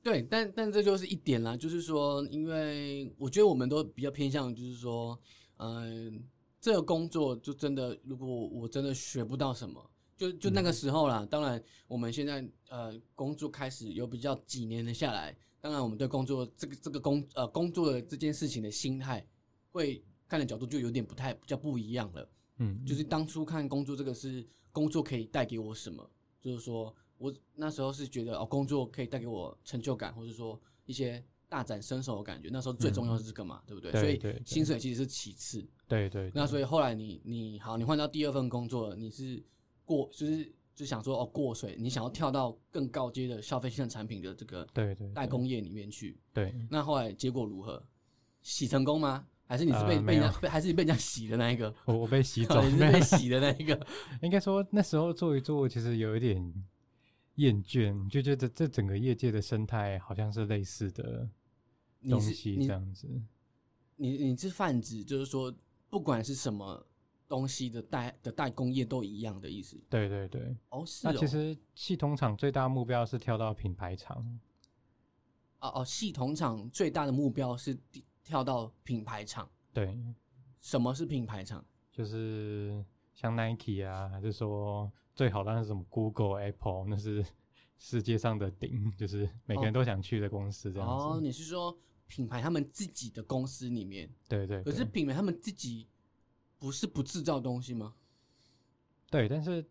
[0.03, 5.19] 对，但但这就是一点啦，就是说，因为我觉得我们都比较偏向，就是说，
[5.57, 6.23] 嗯、
[6.61, 11.27] 这个工作就真的，如果我真的学不到什么，就就那个时候啦。
[11.29, 19.25] 当然，我们现在呃工作开始有比较几年的下来，当然我们对工作这个这个工呃工作的这件事情的心态，
[19.71, 22.29] 会看的角度就有点不太比较不一样了。
[22.59, 32.49] 嗯，就是当初看工作这个是工作可以带给我什么，就是说我那时候是觉得哦，工作可以带给我成就感，或者说一些大展身手的感觉。
[32.51, 33.91] 那时候最重要的是这个嘛，对不对？
[33.91, 35.67] 所以薪水其实是其次。
[35.87, 39.43] 对对，那所以后来你你好，你换到第二份工作了，你是
[39.85, 46.19] 过就是就想说哦过水，你想要跳到更高阶的消费性产品的这个对对代工业里面去。
[46.33, 47.83] 对，那后来结果如何？
[48.43, 49.25] 洗成功吗？
[49.45, 51.73] 还是你是被、呃被人家被还是你被人家洗的那一个？
[51.85, 53.87] 我我被洗走你，是被洗的那一个？
[54.23, 56.53] 应该说那时候做一做，其实有一点
[57.37, 61.27] 厌倦，你就觉得这整个业界的生态好像是类似的
[62.07, 63.07] 东西你这样子。
[63.95, 65.51] 你你是泛指，就是说
[65.89, 66.85] 不管是什么
[67.27, 69.79] 东西的代的代工业都一样的意思。
[69.89, 74.39] 对对对，哦，是哦，那其实系统厂最大目标是跳到品牌厂。
[75.59, 77.75] 哦哦，系统厂最大的目标是
[78.23, 79.49] 跳到品牌厂。
[79.73, 79.97] 对，
[80.61, 81.65] 什么是品牌厂？
[81.91, 87.25] 就是像 Nike 啊，还是说最好当然是什么 Google、Apple，那是
[87.79, 90.93] 世界上的顶， 就是每个人都想去的公司这样子。
[90.93, 95.87] 哦，你是说品牌他们自己的公司里面，对对对可是品牌他们自己
[96.59, 97.95] 不是不制造东西吗？
[99.09, 99.65] 对，但是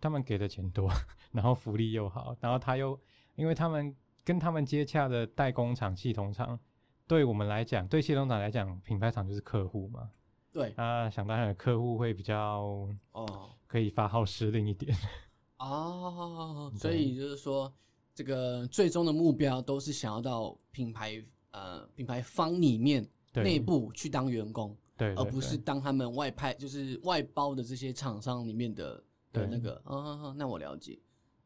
[0.00, 0.90] 他们给的钱多，
[1.30, 3.00] 然后福利又好，然后他又
[3.36, 3.94] 因为他们
[4.24, 6.58] 跟他们接洽的代工厂、系统厂，
[7.06, 10.10] 对我们来讲，对系统厂来讲，品牌厂就是客户嘛。
[10.50, 14.96] 对，啊，想当然客户会比较哦可以发号施令一点。
[15.58, 17.74] 哦，所以就是说，
[18.14, 21.20] 这个最终的目标都是想要到品牌
[21.50, 24.76] 呃品牌方里面对内部去当员工，
[25.16, 29.02] 而不是当他们外派就是外包的这些厂商里面的
[29.32, 29.82] 的那个。
[29.86, 30.96] 哦那我了解。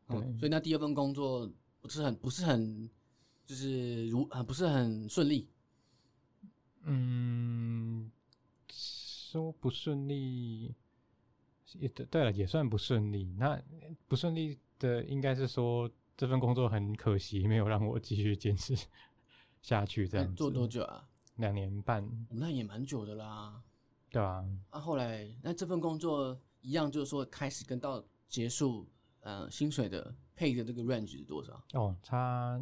[0.06, 1.50] 所以那第二份工作
[1.80, 2.90] 不是很不是很
[3.46, 5.48] 就是如很不是很顺利。
[6.82, 8.10] 嗯，
[8.70, 10.74] 说不顺利，
[11.78, 13.34] 也对对了，也算不顺利。
[13.38, 13.60] 那
[14.06, 18.74] 不顺利的应该是说这份工作很可惜，没有让我继续坚持
[19.62, 20.06] 下去。
[20.08, 21.08] 这样子做多久啊？
[21.36, 23.62] 两年半，那也蛮久的啦。
[24.10, 28.88] 对吧、啊，后来那这份工作一样，就是说开始跟到结束，
[29.20, 31.62] 呃，薪水的配的这个 range 是多少？
[31.74, 32.58] 哦，差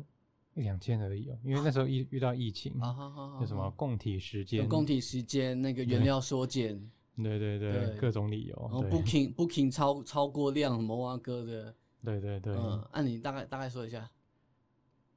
[0.54, 6.90] 一两千而已哦，因为那时候遇遇到疫情，啊，有什么供体时间有，供体时间，那个原料缩减，
[7.22, 7.96] 对对对，对。
[7.96, 8.90] 各种理由然，后对。
[8.90, 12.54] booking booking 超超过量，摩阿哥的，对对对。
[12.54, 14.08] 嗯，按、你大概大概说一下，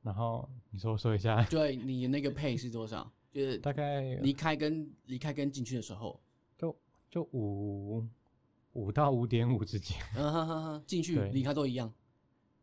[0.02, 3.12] 然后你说说一下，对你那个配是多少？
[3.32, 6.20] 就是大概离开跟离开跟进去的时候，
[6.58, 6.76] 就
[7.12, 8.04] 就五
[8.74, 11.30] 五到五点五之间，嗯哈哈哈，进去对。
[11.30, 11.94] 离开都一样，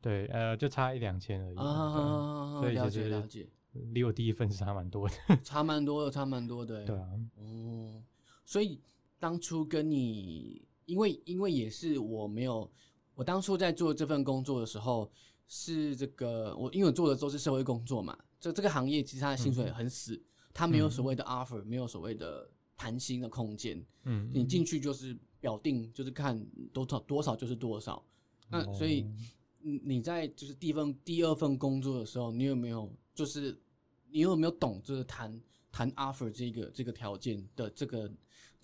[0.01, 5.15] 对，呃，就差一两千而已，啊哈哈所以了解了解，对离我第一份是差蛮多的，
[5.45, 8.03] 差蛮多的，差蛮多的， 对啊，哦，
[8.45, 8.81] 所以
[9.27, 12.71] 当初跟你，因为因为也是我没有，
[13.17, 15.11] 我当初在做这份工作的时候，
[15.49, 20.23] 是这个我因为我做的都是社会工作嘛，这这个行业其实它的薪水很死，
[20.55, 26.41] 它没有所谓的 offer，、没有所谓的谈薪的空间，嗯，你进去就是表定，就是看
[26.73, 28.01] 多少多少就是多少。
[28.49, 29.05] 那哦所以
[29.59, 33.61] 你你在就是第一份第二份工作的时候，你有没有就是
[34.09, 38.09] 你有没有懂就是谈谈 offer 这个这个条件的这个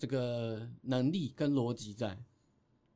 [0.03, 2.17] 这个能力跟逻辑在？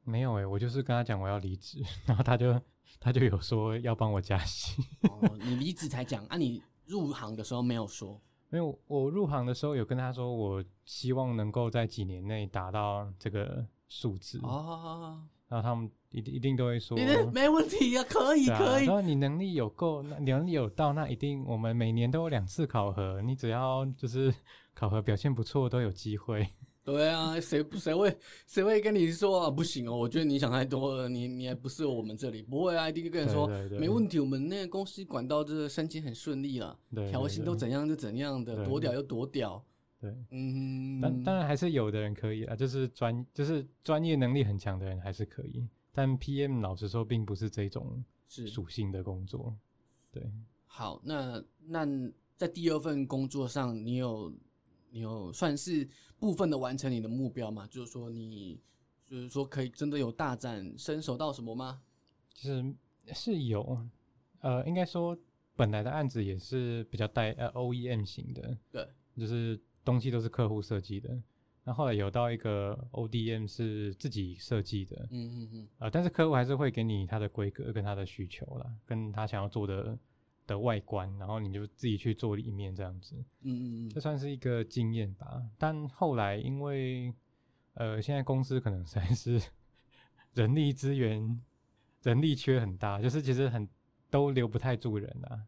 [0.03, 2.62] 没有诶、我就是跟他讲我要离职，然后他就
[2.99, 8.22] 他就有说要帮我加薪，哦，你离职才讲啊，你入行的时候没有说。
[8.49, 16.97] 没有我我入行的时候有跟他说，我希望能够在几年内达到这个数字，哦，然后他们一定一定都会说，
[17.32, 18.93] 没问题啊，可以啊可以然。
[18.93, 24.34] 后你能力有够，那能力有到，那一定我们每年都有两次考核，你只要就是
[24.74, 26.45] 考核表现不错，都有机会。
[26.88, 29.52] 对啊，谁不谁会谁会跟你说啊？
[29.52, 32.42] 不行哦，我觉得你想太多了，你你还不适合我们这里。
[32.42, 33.46] 不会啊，一定跟你说
[33.78, 39.62] 没问题，我们那个公司管道这个申请很顺利了，对，调薪都怎样就怎样的，对多屌就多屌。
[40.00, 40.16] 对。
[40.32, 49.54] 嗯，但当然还是有的人可以啊，就是专就是专业能力很强的人还是可以，但 PM 老实说并不是这种是属性的工作。
[50.10, 50.24] 对，
[50.68, 51.02] 好。
[51.04, 51.86] 那那
[52.38, 54.32] 在第二份工作上，你有
[54.90, 55.88] 你有算是
[56.20, 57.68] 部分的完成你的目标吗？
[57.70, 58.60] 就是说你
[59.06, 61.82] 就是说可以真的有大展身手到什么吗？
[62.34, 62.76] 其实
[63.14, 63.88] 是有，
[64.42, 65.18] 呃，应该说
[65.56, 71.20] 本来的案子也是比较带呃 OEM 型的，对，就是东西都是客户设计的。
[71.64, 79.98] 那后来有到一个 ODM 是自己设计的，嗯嗯嗯，呃，但是客户还是会给你他的规格跟他的需求啦，跟他想要做的
[80.48, 85.43] 的外观，然后你就自己去做里面这样子，嗯嗯嗯，这算是一个经验吧。
[85.58, 87.14] 但后来因为
[87.74, 89.39] 呃现在公司可能实在是
[90.34, 91.39] 人力资源
[92.02, 93.68] 人力缺很大，就是其实很
[94.10, 95.45] 都留不太住人啊，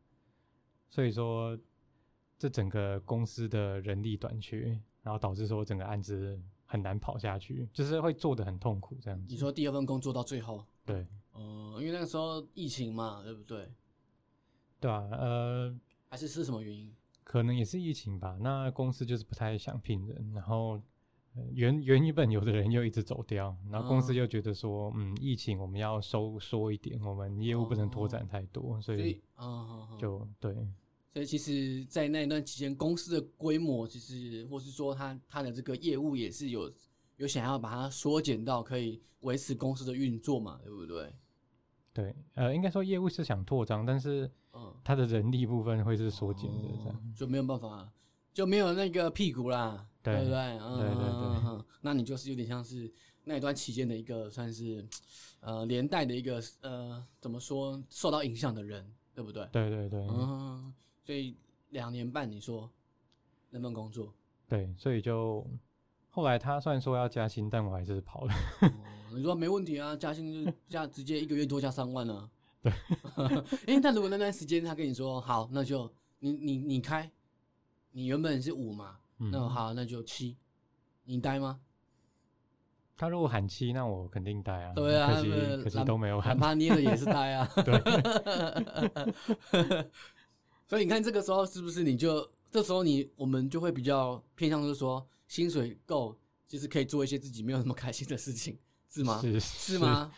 [0.89, 1.57] 所以说
[2.37, 9.27] 这整个公司的人力短缺，然后导致说整个案子很难跑下去，就是会做的很痛苦这样子。
[9.29, 13.71] 你说第二份工作到最后，对哦、因为那个时候疫情嘛，对不对？
[14.79, 15.75] 对啊，呃，
[16.09, 16.93] 还是是什么原因？
[17.23, 18.37] 可能也是疫情吧。
[18.41, 20.81] 那公司就是不太想聘人，然后、
[21.35, 30.55] 呃原原本有的人又一直走掉，然后公司哦又觉得说，嗯，疫情我们要收缩一点，我们业务不能拓展太多，所以所以，嗯嗯嗯，就对
[31.13, 36.71] 所以其实，在那一段期间，公司的规模其实，或是说它它的这个业务也是有
[37.17, 41.13] 有想要把它缩减到可以维持公司的运作嘛，对不对？
[41.93, 46.95] 对，呃，应该说业务是想扩张，但是嗯，它的人力部分会是缩减的这样。
[46.95, 47.91] 哦就没有办法，
[48.33, 50.37] 就没有那个屁股啦，对不对？
[50.37, 52.91] 嗯对对对那你就是有点像是
[53.23, 54.87] 那一段期间的一个算是
[55.41, 59.47] 呃连带的一个呃怎么说受到影响的人，对不对？
[59.51, 60.73] 对对对、嗯，
[61.03, 61.35] 所以
[61.69, 62.69] 两年半，你说
[63.49, 64.13] 那份工作，
[64.47, 65.45] 对，所以就
[66.09, 68.33] 后来他虽然说要加薪，但我还是跑了。
[69.09, 72.29] 哦、你说没问题啊，加薪就 加直接一个月多加三万啊。
[72.61, 72.71] 对，
[73.67, 77.09] 哎、但如果那段时间他跟你说好，那就你你你开，
[77.91, 80.37] 你原本是五嘛，嗯那好那就七，
[81.05, 81.59] 你待吗？
[82.97, 84.73] 他如果喊七，那我肯定呆啊。
[84.75, 85.29] 对啊可惜
[85.63, 86.37] 可惜都没有喊喊。
[86.37, 87.49] 怕捏的也是呆啊。
[87.63, 87.79] 对。
[90.67, 96.13] 所以你看，这个时候是不是你就这时候你我们就会比较偏向，就是说薪水够，
[96.45, 98.59] 其实可以做一些自己没有那么开心的事情，
[98.89, 99.19] 是吗？
[99.21, 99.77] 是是？
[99.79, 100.11] 吗？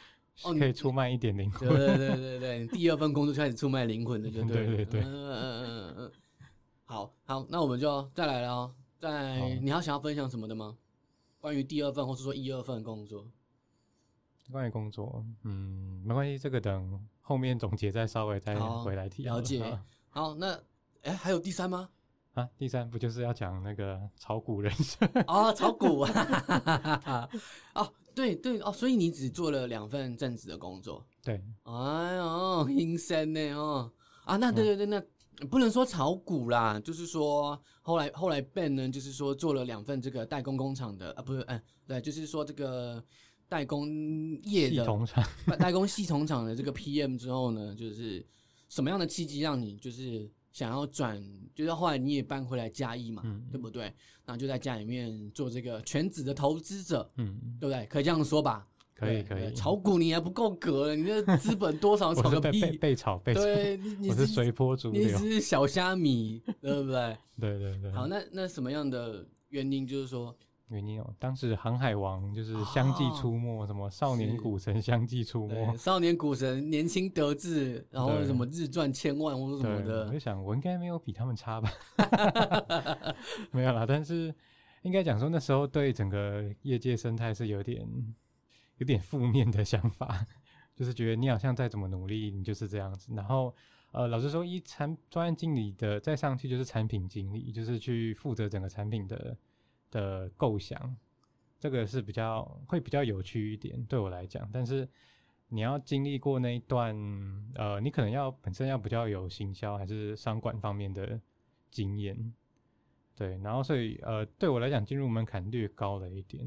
[0.44, 1.70] 哦你可以出卖一点灵魂。
[1.70, 6.12] 对对对对对，你第二份工作就开始出卖灵魂了，就对了 对对嗯嗯嗯嗯嗯。
[6.86, 8.74] 好好，那我们就再来了哦。
[8.98, 10.76] 在你还想要分享什么的吗？
[11.40, 13.28] 关于第二份或是说一二份工作？
[14.52, 19.40] 关于工作，嗯，没关系，这个等后面总结再稍微再回来提了。
[19.42, 20.60] 解 啊好，那
[21.04, 21.88] 哎还有第三吗？
[22.34, 25.08] 啊，第三不就是要讲那个炒股人生？
[25.28, 27.30] 哦，炒股啊！
[27.76, 31.06] 哦，对对哦，所以你只做了两份正职的工作。
[31.24, 33.92] 对，哎呦，阴森呢哦。
[34.26, 35.02] 啊，那对对对，那
[35.48, 43.04] 不能说炒股啦，就是说后来后来 Ben 呢，就是说做了两份这个代工工厂的啊，不是，嗯，对，就是说这个
[43.50, 43.88] 代工
[44.44, 45.28] 业系的统厂。
[45.48, 48.26] 代代工系统厂的这个 PM 之后呢，就是
[48.70, 51.22] 什么样的契机让你就是想要转，
[51.56, 53.84] 就是后来你也搬回来嘉义嘛，嗯对不对？
[54.26, 57.86] 然后就在家里面做这个全职的投资者，嗯，对不对？
[57.88, 58.68] 可以这样说吧？
[58.94, 59.52] 可以可以。
[59.56, 62.62] 炒股你还不够格了，你这资本多少炒 我是个屁？
[62.62, 65.20] 被被被炒被炒，对，你 是随波逐你流。
[65.20, 67.18] 你是小虾米，对不对？
[67.40, 67.92] 对对对。
[67.92, 70.36] 好，那那什么样的原因就是说，
[70.72, 74.42] 原因哦，当时航海王就是相继出没，什么少年是。
[74.42, 81.70] 股神相继出对没，少年股神年轻得志，然后什么日赚千万或者什么的，我就，想我应该没有比他们差吧，
[83.52, 84.34] 没有啦，但是
[84.82, 87.86] 应该讲说那时候对整个业界生态是有点
[88.78, 90.26] 有点负面的想法，
[90.76, 93.14] 就是觉得你好像再怎么努力，你就是这样子。
[93.14, 93.54] 然后
[93.92, 99.38] 呃，老实说，一产专案经理的再上去就是产品经理，就是去负责整个产品的
[99.92, 100.96] 的构想，
[101.60, 104.50] 这个是比较会比较有趣一点，对我来讲。
[104.52, 104.90] 但是
[105.50, 106.96] 你要经历过那一段，
[107.54, 111.22] 呃，你可能要本身要比较有行销还是商管方面的
[111.70, 112.34] 经验，
[113.16, 116.44] 对，然后所以呃，对我来讲进入门槛略高了一点。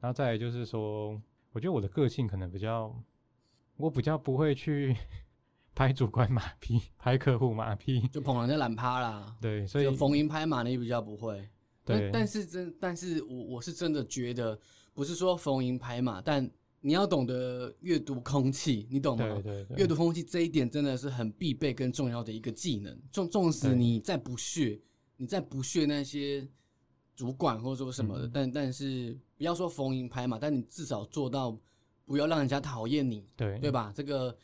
[0.00, 1.10] 然后再来就是说，
[1.52, 2.94] 我觉得我的个性可能比较，
[3.76, 4.96] 我比较不会去。
[5.72, 9.34] 拍主观马屁，拍客户马屁，就捧人家懒趴啦。
[9.40, 11.48] 对，所以逢迎拍马你比较不会。
[11.84, 14.58] 对，但是真，但是我我是真的觉得，
[14.92, 16.48] 不是说逢迎拍马，但
[16.80, 19.24] 你要懂得阅读空气，你懂吗？
[19.34, 19.76] 对对对。
[19.78, 22.96] 阅读空气这一点真的是很必备跟重要的一个技能。
[23.12, 24.80] 纵纵使你再不屑，
[25.16, 26.46] 你再不屑那些
[27.14, 31.58] 主管或者说什么的，但但是不要说逢迎拍马，但你至少做到
[32.04, 33.92] 不要让人家讨厌你，对对吧？
[33.94, 34.36] 这个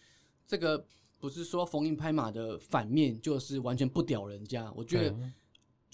[0.47, 0.84] 这个。
[1.18, 5.16] 不是说逢迎拍马的反面就是完全不屌人家，我觉得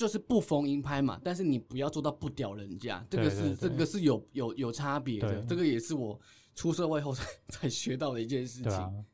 [0.03, 6.19] 就是不逢迎拍嘛，但是你不要做到不屌人家，这个是这个是有有有差别的，这个也是我
[6.57, 9.05] 出社会后才才学到的一件事情。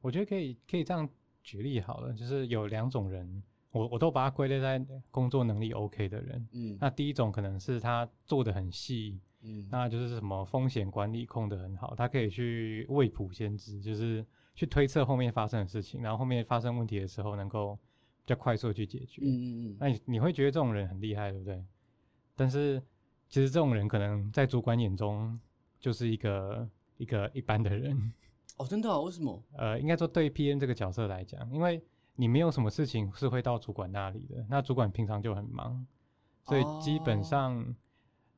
[0.00, 1.08] 我觉得可以可以这样
[1.42, 3.42] 举例好了，就是有两种人，
[3.72, 4.80] 我我都把它归类在
[5.10, 6.48] 工作能力 OK 的人。
[6.52, 14.24] 嗯，那第一种可能是他做的很细，嗯，那就是什么风险管理控的很好，他可以去未卜先知，就是。
[14.58, 17.85] 去推测后面发生的事情，然后后面发生问题的时候能够比
[18.26, 19.22] 较快速去解决。
[19.22, 19.76] 嗯嗯嗯。
[19.78, 21.64] 那你你会觉得这种人很厉害，对不对？
[22.34, 22.82] 但是
[23.28, 25.38] 其实这种人可能在主管眼中
[25.78, 28.12] 就是一个一个一般的人。
[28.56, 29.00] 哦，真的？
[29.00, 29.42] 为什么？
[29.56, 31.82] 呃，应该说对 P N 这个角色来讲，因为
[32.14, 35.86] 你没有什么事情是会到主管那里的，那主管平常就很忙，
[36.44, 37.74] 所以基本上，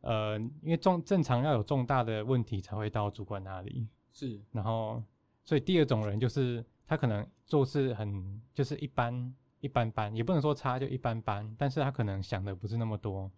[0.00, 3.86] 呃，因为重正常要有重大的问题才会到主管那里。
[4.12, 4.40] 是。
[4.52, 5.02] 然后。
[5.44, 13.30] 所以第二种人就是他可能做事很就是一般一般般，也不能说差就一般般，但是他可能想的不是那么多，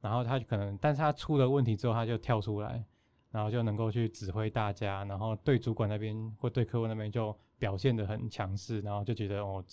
[0.00, 2.84] 然后他可能，但是他出了问题之后他就跳出来，
[3.30, 9.64] 然后就能够去指挥大家，然后对主管那边或对客户那边就表现的很强势，然后就觉得哦，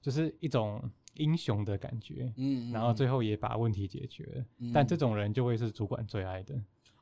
[0.00, 0.82] 就是一种
[1.14, 6.54] 英雄的感觉，嗯，然后最后也把问题解决了，但这种人就会是主管最爱的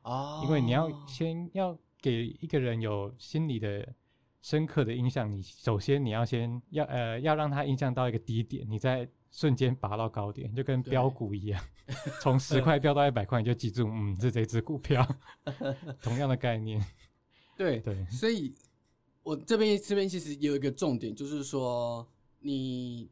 [0.03, 3.87] 哦，因为你要先要给一个人有心理的。
[4.43, 11.63] 深刻的印象，你首先你要先要呃要让他印象到一个低点，你再瞬间拔到高点，就跟标股一样，
[12.21, 15.07] 从十块飙到一百块，你就记住，嗯，是这只股票，
[16.03, 16.85] 同样的概念。
[17.57, 18.53] 对对，所以
[19.23, 22.05] 我这边这边其实有一个重点，就是说
[22.39, 23.09] 你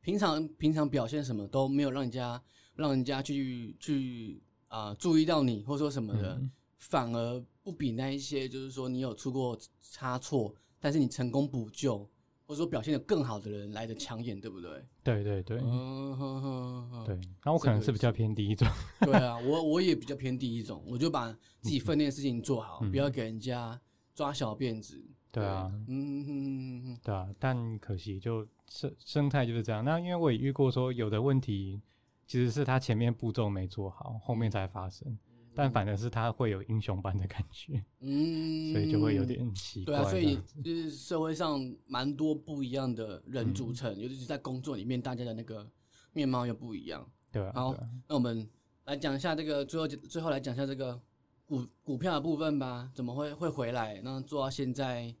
[0.00, 2.40] 平常平常表现什么都没有让人家
[2.76, 6.40] 让人家去去啊注意到你，或者说什么的。
[6.78, 11.98] 反而不比那一些，就是说你有出过差错，但是你成功补救，
[12.46, 14.84] 或者说表现的更好的人来的抢眼，对不对？
[15.02, 17.18] 对对对，嗯哼哼，对。
[17.44, 18.68] 那我可能是比较偏第一种。
[19.00, 23.80] 对啊， 我我也比较偏第一种，我就把自己分内的事情做好，不要给人家
[24.14, 25.02] 抓小辫子。
[25.32, 27.28] 对啊，嗯哼哼哼，对啊。
[27.38, 29.84] 但可惜就生生态就是这样。
[29.84, 31.80] 那因为我也遇过说有的问题，
[32.26, 35.18] 其实是他前面步骤没做好，后面才发生。
[35.56, 39.94] 但反而是他会有英雄般的感觉，嗯，所以就会有点奇怪。
[39.94, 45.66] 对啊，所以就是社会上蛮多不一样的人组成，尤其是在工作里面，大家的那个
[46.12, 47.10] 面貌又不一样。
[47.32, 47.52] 对啊。
[47.54, 47.74] 好，
[48.06, 48.46] 那我们
[48.84, 51.00] 来讲一下这个最后最后来讲一下这个
[51.46, 52.90] 股股票的部分吧。
[52.94, 53.98] 怎么会会回来？
[54.04, 55.14] 那做到现在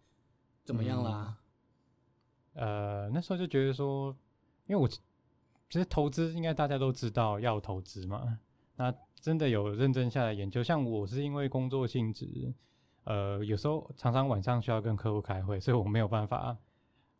[0.64, 1.38] 怎么样啦？
[2.52, 4.14] 呃，那时候就觉得说，
[4.66, 4.98] 因为我其
[5.70, 8.38] 实投资应该大家都知道要投资嘛，
[8.76, 8.94] 那。
[9.26, 12.54] 真的有认真下来研究，像我是因为工作性质，
[13.02, 16.56] 呃，有时候常常晚上需要跟客户开会，所以我没有办法，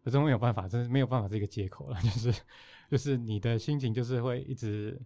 [0.05, 2.43] 可是没有办法，真是没有办法这个借口了， 就是
[2.89, 4.97] 就是你的心情就是会一直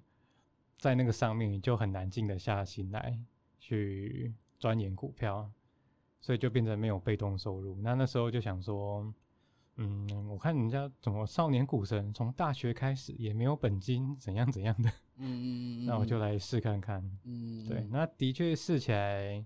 [0.77, 3.19] 在那个上面，你就很难静得下心来
[3.59, 5.51] 去钻研股票，
[6.21, 7.81] 所以就变成没有被动收入。
[7.81, 9.11] 那那时候就想说。
[9.83, 14.91] 嗯，我看人家怎么少年股神从大学开始也没有本金，怎样怎样的。
[15.17, 15.87] 嗯嗯嗯。
[15.87, 17.03] 那我就来试看看。
[17.25, 17.67] 嗯。
[17.67, 19.43] 对，那的确试起来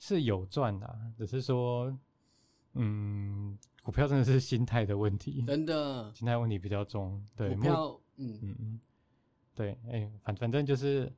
[0.00, 1.96] 是有赚的，只是说，
[2.72, 5.44] 嗯，股票真的是心态的问题。
[5.46, 6.12] 真的。
[6.12, 7.24] 心态问题比较重。
[7.36, 7.54] 对。
[7.54, 8.80] 股票，嗯嗯嗯。
[9.54, 11.12] 对，哎，反反正就是，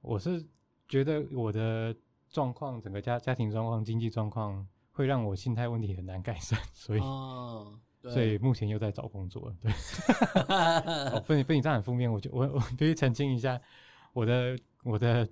[0.00, 0.42] 我是
[0.88, 1.94] 觉得我的
[2.30, 4.66] 状况，整个家家庭状况、经济状况。
[4.98, 7.00] 会让我心态问题很难改善，所以，
[8.10, 9.54] 所以目前又在找工作。
[9.60, 9.70] 对，
[11.24, 13.60] 被你被你这样很负面，我就我我必须澄清一下，
[14.12, 15.28] 我的我的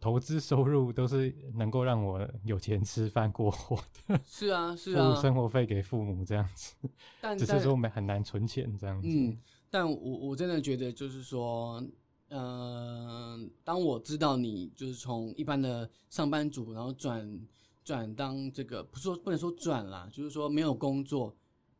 [0.00, 3.76] 投资收入都是能够让我有钱吃饭过活
[4.06, 6.74] 的， 是啊，是付啊，生活费给父母这样子，
[7.20, 9.06] 但只是说没很难存钱这样子。
[9.06, 11.84] 嗯，但我我真的觉得就是说，
[12.30, 17.38] 嗯、当我知道你就是从一般的上班族，然后转
[17.88, 21.34] 转当这个，不是说不能说转啦，就是说没有工作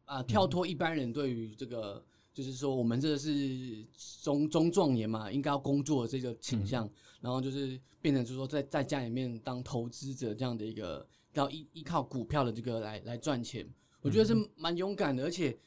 [0.06, 2.02] 啊、跳脱一般人对于这个，
[2.32, 3.84] 就是说我们这是
[4.22, 6.88] 中中壮年嘛，应该要工作的这个倾向，
[7.20, 13.68] 然后就是变成就是说在在家里面当投资者这样的一个，要依依靠股票的这个来来赚钱，
[14.00, 15.58] 我觉得是蛮勇敢的，而且。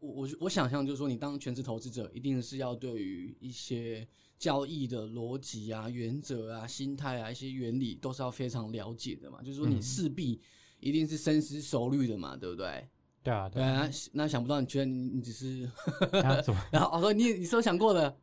[0.00, 4.06] 我我我想象就是说，你当全职投资者，一定是要对于一些
[4.38, 9.42] 交易的逻辑啊、原则啊、心态啊、一些原理，都是要非常了解的嘛。
[9.42, 10.40] 就是说，你嗯势必
[10.80, 12.88] 一定是深思熟虑的嘛，对不对？
[13.22, 15.68] 对啊，对对啊，啊，那那想不到，你觉得你你只是？
[16.70, 18.16] 然后我说你你是有想过的，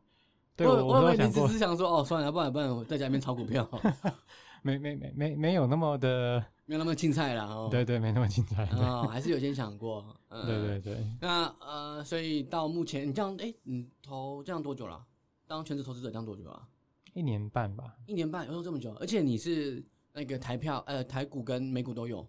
[0.56, 3.68] 对，我我我以为你只是想说，哦，算了，不然不然我在家里面炒股票，
[4.62, 7.44] 没没没没没有那么的，没有那么青菜啦。
[7.44, 7.68] 哦。
[7.70, 8.64] 对对，没那么精彩。
[8.66, 10.04] 对啊、还是有先想过。
[10.30, 15.04] 嗯、对对对，那呃，所以到目前你这样，哎、你投这样多久了？
[15.46, 16.68] 当全职投资者当多久啊？
[17.14, 17.96] 一年半吧。
[18.06, 19.82] 一年半，有这么久，而且你是
[20.12, 22.26] 那个台票，呃，台股跟美股都有，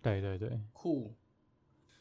[0.00, 1.12] 对对对，酷。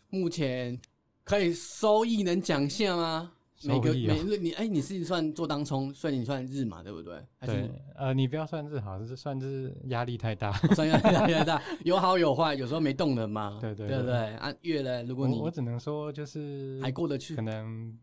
[0.10, 0.80] 目前
[1.24, 3.32] 可以收益能讲一下吗？
[3.64, 7.14] 每个每日你哎、你是算做当冲，所以你算日嘛，对不对？
[7.38, 10.52] 还是对，呃，你不要算日好，是算是压力太大。
[10.74, 11.62] 算压力太大？
[11.86, 14.36] 有好有坏，有时候没动能嘛，对对对不对对？
[14.38, 17.96] 啊，月了，如果你我我只能说就是还过得去可能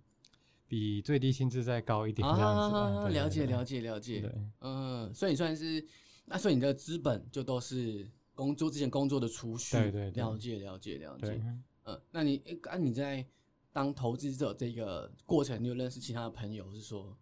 [0.68, 3.08] 比最低薪资再高一点这样子。
[3.12, 5.84] 了解了解了解，对，嗯，所以你算是，
[6.26, 11.42] 那所以你的资本就都是工作之前工作的储蓄，对对对了解了解了解，
[11.84, 13.26] 嗯，那你诶啊你在
[13.72, 16.70] 当投资者这个过程，你有认识其他的朋友？
[16.74, 17.16] 是说，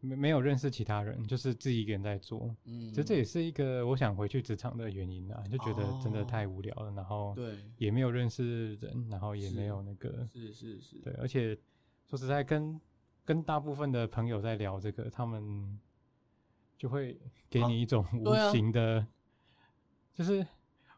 [0.00, 2.54] 没没有认识其他人，就是自己一个人在做。
[2.64, 11.58] 嗯，其实这也是一个我想回去职场的原因啊，就觉得真的哦太无聊了，然后对，也没有认识人，然后也没有那个是是是，对，而且
[12.08, 12.80] 说实在跟
[13.24, 15.78] 跟大部分的朋友在聊这个，他们
[16.76, 17.18] 就会
[17.48, 19.06] 给啊你一种无形的，
[20.12, 20.46] 就是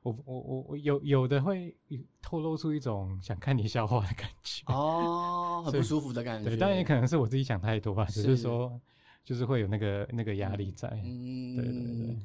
[0.03, 1.77] 我我我我有有的会
[2.22, 8.43] 透露出一种想看你笑话的感觉，哦，很不舒服的感觉，对，当然也可能是我自己想太多吧，只是是。
[8.43, 8.81] 说
[9.25, 12.18] 就是会有那个那个压力在，嗯，对对对，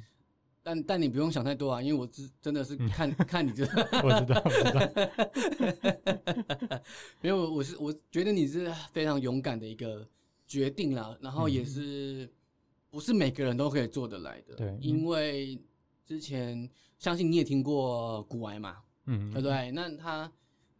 [0.69, 3.63] 但但你不用想太多啊，因为我真真的是看、看你这，
[4.03, 4.63] 我知道我知
[6.69, 6.81] 道，
[7.21, 10.07] 没有，我是我觉得你是非常勇敢的一个
[10.45, 11.51] 决定啦，然后嗯。
[11.51, 12.31] 也是、
[12.91, 15.59] 不是每个人都可以做得来的，对因为
[16.05, 19.71] 之前相信你也听过古癌嘛，嗯对不对？
[19.71, 20.31] 那他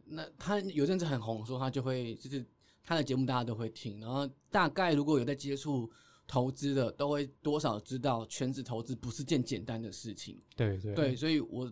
[0.04, 2.46] 那他有阵子很红，说他就会就是
[2.84, 5.90] 他的节目大家都会听，然后大概如果有在接触
[6.30, 10.38] 投资的，都会多少知道全职投资不是件简单的事情。
[10.54, 11.68] 对对对，所以我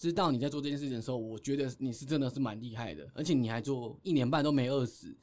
[0.00, 5.14] 知道你在做这件事情的时候，我觉得你是真的是蛮厉害的，而且你还做一年半都没饿死，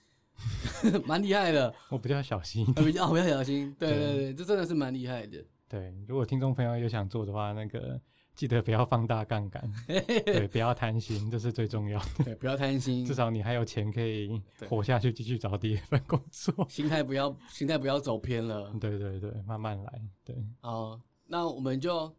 [1.05, 1.75] 蛮厉害的。
[1.89, 5.43] 我比较小心 比较不要小心，对对对对，这真的是蛮厉害的。
[5.67, 7.99] 对，如果听众朋友有想做的话，那个
[8.37, 12.23] 记得不要放大杠杆， 对，不要贪心，这是最重要的。
[12.23, 16.53] 对，不要贪心至，少你还有钱可以活下去，继续找第一份工作。
[16.69, 18.71] 心态不要心态不要走偏了。
[18.79, 20.01] 对对对，慢慢来。
[20.23, 22.15] 对，好，那我们就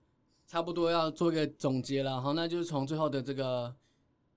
[0.48, 2.20] 差不多要做一个总结了。
[2.20, 3.72] 好，那就是从最后的这个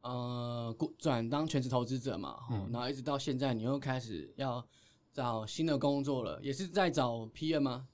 [0.01, 4.63] 呃股转当全职投资者嘛，嗯嗯，然后一直到现在，你又开始要
[5.11, 7.87] 找新的工作了，也是在找 PM 吗？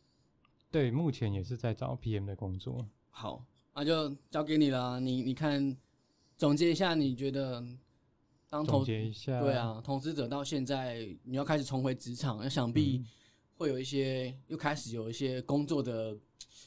[0.70, 2.86] 对，目前也是在找 PM 的工作。
[3.10, 3.44] 好，
[3.78, 5.00] 那就交给你了。
[5.00, 5.78] 你你看，
[6.36, 7.64] 总结一下，你觉得
[8.50, 13.06] 当投总结一下，对，啊，投资者到现在你要开始重回职场，那想必嗯
[13.56, 16.18] 会有一些又开始有一些工作的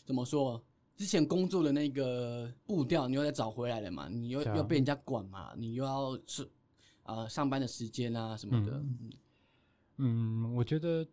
[0.04, 0.62] 怎么说？
[0.96, 4.08] 之前工作的那个步调，你又再找回来了嘛？
[4.08, 5.52] 你又对啊要被人家管嘛？
[5.56, 6.48] 你又要是
[7.02, 9.11] 啊、上班的时间啊什么的，嗯
[9.96, 11.04] 嗯，我觉得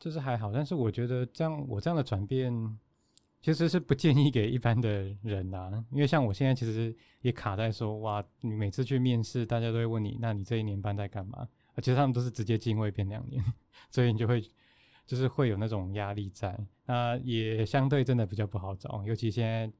[0.00, 2.52] 就是还好，但是我觉得这样我这样的转变
[3.46, 11.46] 其实是不建议给一般的人啊，因为像我现在其实也卡在说，哇，你每次去面试，大家都会问你，那你这一年半在干嘛？
[11.76, 13.40] 而且他们都是直接进位变两年，
[13.88, 14.42] 所以你就会
[15.06, 19.72] 就是会有那种压力在，那也相对真的比较不好找，尤其现在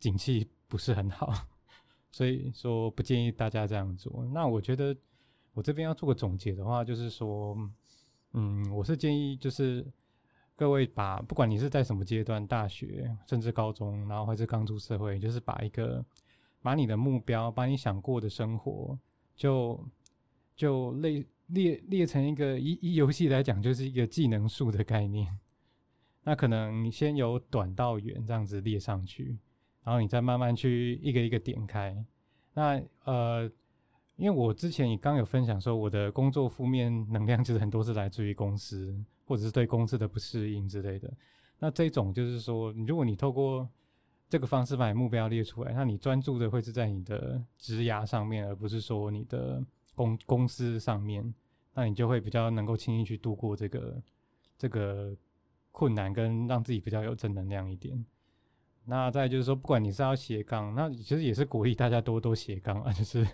[0.00, 1.32] 景气不是很好，
[2.10, 4.26] 所以说不建议大家这样做。
[4.34, 4.92] 那我觉得
[5.52, 7.56] 我这边要做个总结的话，就是说，
[8.32, 9.86] 嗯，我是建议就是
[10.56, 16.04] 各位把不管你是在什么阶段，大学甚至高中，然后还是刚出社会，就是把一个
[16.62, 18.98] 把你的目标，把你想过的生活，
[19.34, 19.84] 就
[20.54, 25.38] 就列列列成一个以以游戏来讲，就是一个技能树的概念。
[26.22, 29.36] 那可能先由短到远这样子列上去，
[29.82, 31.94] 然后你再慢慢去一个一个点开。
[32.54, 33.50] 那呃，
[34.16, 41.12] 因为我之前也刚有分享说，我的工作负面能量其实很多是来自于公司，或者是对公司的不适应之类的。
[41.58, 43.68] 那这种就是说，如果你透过
[44.28, 49.64] 这个方式把你目标列出来，那你专注的会是在你的职涯上面，而不是说你的
[49.94, 51.34] 公公司上面，
[51.74, 54.02] 那你就会比较能够轻易去度过这个
[54.56, 55.16] 这个。
[55.76, 58.06] 困难跟让自己比较有正能量一点。
[58.84, 63.26] 那再就是说，不管你是要斜杠，那其实也是鼓励大家多多斜杠啊，就是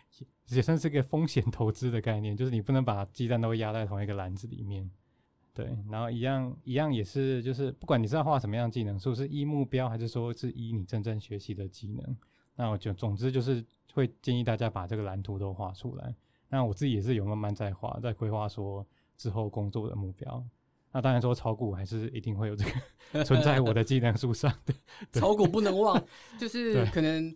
[0.48, 4.90] 也算是个风险投资的概念，就是你不能把鸡蛋都压在同一个篮子里面。
[5.56, 12.16] 对，然后一样一样也是，就是不管你是要画什么样技能，说是依目标，还是说是依你真正学习的技能，
[12.54, 13.64] 那我就总之就是
[13.94, 16.14] 会建议大家把这个蓝图都画出来。
[16.50, 20.44] 那我自己也是有慢慢在画，在规划说之后工作的目标。
[20.92, 22.64] 那当然说炒股还是一定会有这
[23.12, 24.74] 个 存在我的技能树上的，
[25.18, 26.02] 炒股不能忘，
[26.38, 27.34] 就是可能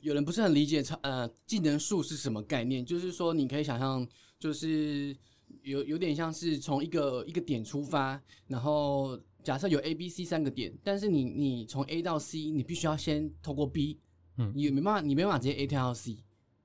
[0.00, 4.06] 有人不是很理解炒呃技能树是什么概念，就是说你可以想象，
[4.38, 5.16] 就是
[5.62, 13.98] 有有点像是从一个一个点出发，然后假设有 A、B、C 三个点，但是你你从 A 到 C，你必须要先透过 B，
[14.38, 16.18] 嗯，你没办法，你没办法直接 A 跳到 C，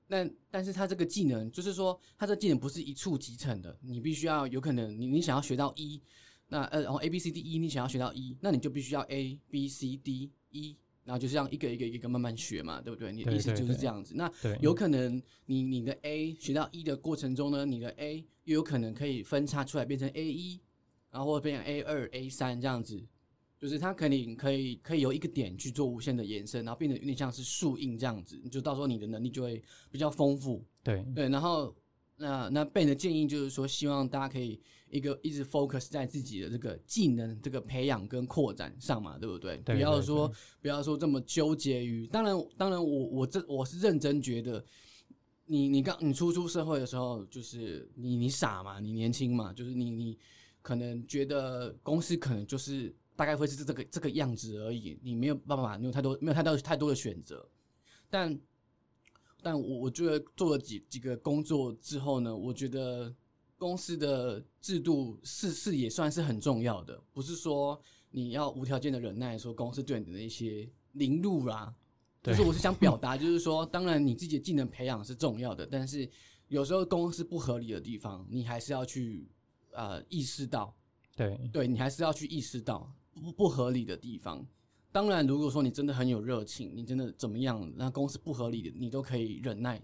[0.06, 6.00] 那但是它这个技能就是说，它这技能不是一触即成的，你必须要有可能你你想要学到一。
[6.50, 10.78] 那呃，然后 A B C D E，你想要学到一，那你就必须要 A B C D E，
[11.08, 13.10] 然后就是这样一个一个一个慢慢学嘛，对不对？
[13.10, 14.12] 你的意思就是这样子。
[14.14, 14.30] 那
[14.60, 20.60] 有可能你你的 A 学到一的过程中呢，你的 A 又有可能可以分叉出来变成 A 一，
[21.10, 23.02] 然后或者变成 A 二、A 三这样子，
[23.58, 30.62] 就是它肯定可以可以由一个点去做无限的延伸，然后变得有点像是树印这样子，你就到时候你的能力就会比较丰富。
[30.84, 31.74] 对对，然后
[32.18, 34.60] 那那贝的建议就是说，希望大家可以。
[34.90, 39.58] 一个一直 focus 在自己的这个技能这个培养跟扩展上嘛，对不对？
[39.58, 40.32] 不要说
[40.62, 42.06] 不要说这么纠结于。
[42.06, 44.64] 当然，当然，我我这我是认真觉得，
[45.44, 50.18] 你你刚你初出社会的时候，就是你你傻嘛，你年轻嘛，就是你你
[50.62, 57.46] 可能觉得公司可能就是大概会是这个这个样子而已，你没有办法，你有太多没有太多太多的选择。
[58.08, 58.34] 但
[59.42, 63.14] 但我我觉得做了几几个工作之后呢，我觉得。
[63.60, 67.76] 公司的制度是是也算是很重要的，不是说
[68.12, 71.74] 你要无条件的忍耐，说公司对你的一些凌辱啦。
[72.22, 76.08] 就是我是想表 达，就是说，当然你自己的技能培养是重要的，但是
[76.46, 79.28] 有时候公司不合理的地方，你还是要去
[79.72, 80.72] 呃意识到。
[81.16, 84.46] 对，对你还是要去意识到不不合理的地方。
[84.98, 89.80] 当然，如果说你真的很有热情，你真的怎么样，那公司不合理的，你都可以忍耐，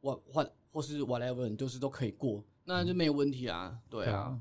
[0.00, 2.44] 或或或是 whatever，你都是都可以过。
[2.64, 4.40] 那就没有问题啊，对啊。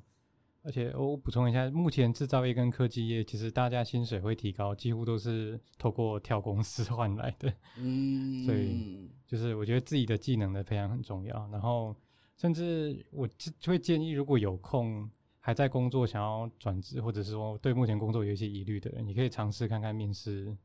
[0.61, 7.51] 而且我补充一下，目前制造业跟科技业，其实大家薪水会提高，几乎都是透过跳公司换来的。
[7.79, 11.49] 嗯，所以就是我觉得自己的技能的培养很重要。
[11.51, 11.95] 然后，
[12.37, 15.09] 甚至我就会建议，如果有空
[15.41, 20.55] 还在工作，想要转职，或者是说对目前工作有一些疑虑的人，你可以尝试看看面试。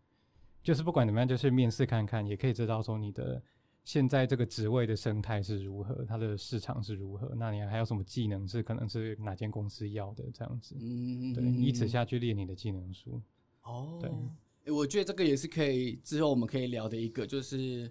[0.63, 3.43] 就是不管怎么样，就是面试看看，也可以知道说你的。
[3.85, 6.05] 现在这个职位的生态是如何？
[6.09, 7.33] 它的市场是如何？
[7.37, 10.25] 那你还有什么技能是可能是哪间公司要的？
[10.35, 13.23] 这样子，嗯，对，以此下去练你的技能书。
[13.63, 17.89] 哦，对，我觉得这个也是可以之后我们可以聊的一个，就是，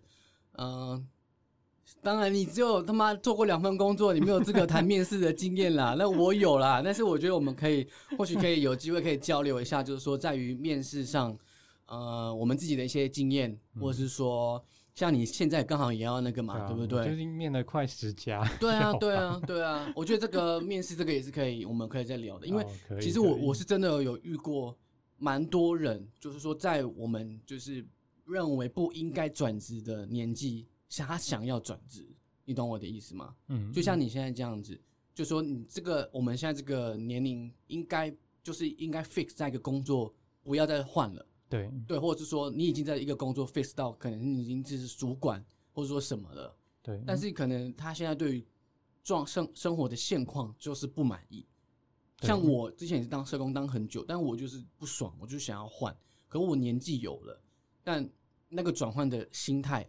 [0.57, 1.07] 嗯，
[2.01, 5.95] 当然你只有他妈做过两份工作，你没有资格谈面试的经验啦。
[5.99, 7.87] 那我有啦，但是我觉得我们可以
[8.17, 11.37] 或许可以有机会可以交流一下，就是说在于面试上，
[11.87, 14.63] 呃，我们自己的一些经验，或者是说。
[14.95, 17.03] 像你现在刚好也要那个嘛，对不对？
[17.03, 18.41] 最近面了快十家。
[18.61, 19.91] 对啊， 对啊，对啊。
[19.93, 22.47] 我觉得这个面试这个也是可以，我们可以再聊的。
[22.47, 22.65] 因为
[23.01, 24.73] 其实我我是真的有遇过
[25.17, 27.85] 蛮多人，就是说在我们就是
[28.25, 32.07] 认为不应该转职的年纪，他想要转职，
[32.43, 33.35] 你懂我的意思吗？
[33.47, 33.71] 嗯。
[33.71, 34.79] 就像你现在这样子，
[35.13, 40.13] 就说你这个我们现在这个年龄应该就是应该 fix 在一个工作，
[40.43, 41.25] 不要再换了。
[41.47, 45.43] 对对，或者是说你已经在一个工作 face 到，可能你已经是主管
[45.73, 47.01] 或者说什么了，对。
[47.05, 48.45] 但是可能他现在对于
[49.03, 51.45] 状生生活的现况就是不满意。
[52.21, 55.95] 像我之前也是当社工当很久，但我就是不爽，我就想要换。
[56.27, 57.39] 可我年纪有了，
[57.83, 58.09] 但
[58.49, 59.87] 那个转换的心态，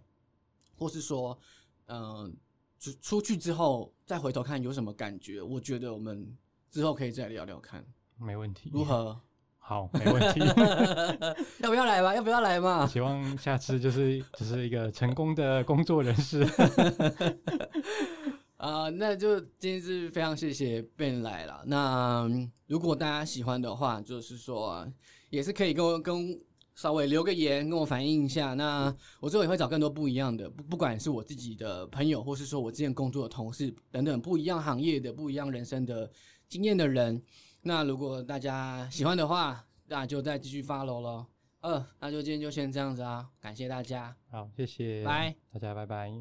[0.77, 1.39] 或是说，
[1.87, 2.35] 嗯，
[2.79, 5.43] 出出去之后再回头看有什么感觉？
[5.43, 6.37] 我觉得我们
[6.71, 7.85] 之后可以再聊聊看，
[8.19, 8.71] 没问题。
[8.73, 9.19] 如何？
[9.59, 10.41] 好，没问题。
[11.59, 12.15] 要不要来嘛？
[12.15, 12.87] 要不要来嘛？
[12.87, 16.45] 希望下次就是只是一个成功的工作人士。
[18.59, 21.63] 啊、那就今天是非常谢谢 Ben 来了。
[21.67, 24.93] 那嗯如果大家喜欢的话，就是说啊
[25.31, 26.41] 也是可以跟我跟
[26.77, 28.55] 稍微留个言，跟我反映一下。
[28.55, 36.09] 那我之后也会找更多不一样的，不不管是我自己的朋友，或是说我之前工作的同事等等不一样行业的、不一样人生的
[36.49, 37.21] 经验的人。
[37.63, 41.27] 那如果大家喜欢的话，那就再继续 follow 咯。
[41.63, 44.15] 呃，那就今天就先这样子啊，感谢大家。
[44.31, 46.13] 好，谢谢，拜，大家拜拜。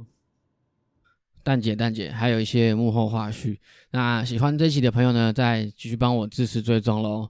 [1.43, 3.59] 蛋姐，蛋姐，还有一些幕后花絮。
[3.91, 7.29] 那喜欢这期的朋友呢，再继续帮我支持追踪喽。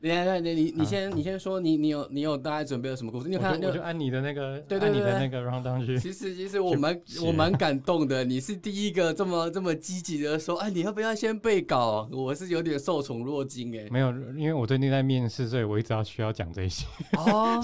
[0.00, 3.28] 你你你你你先你先说，你你有你有大概准备了什么故事？
[3.28, 5.98] 你有我看我就按你的那个，对对按你的对那个 round down 去。
[5.98, 12.08] 其实其实我蛮我蛮感动的，你是第一个这么这么积极的说，哎，你要不要先背稿？
[12.12, 13.88] 我是有点受宠若惊哎。
[13.90, 16.86] 没有，因为我最近在面试，所以我一直要需要讲这些。
[17.18, 17.60] 哦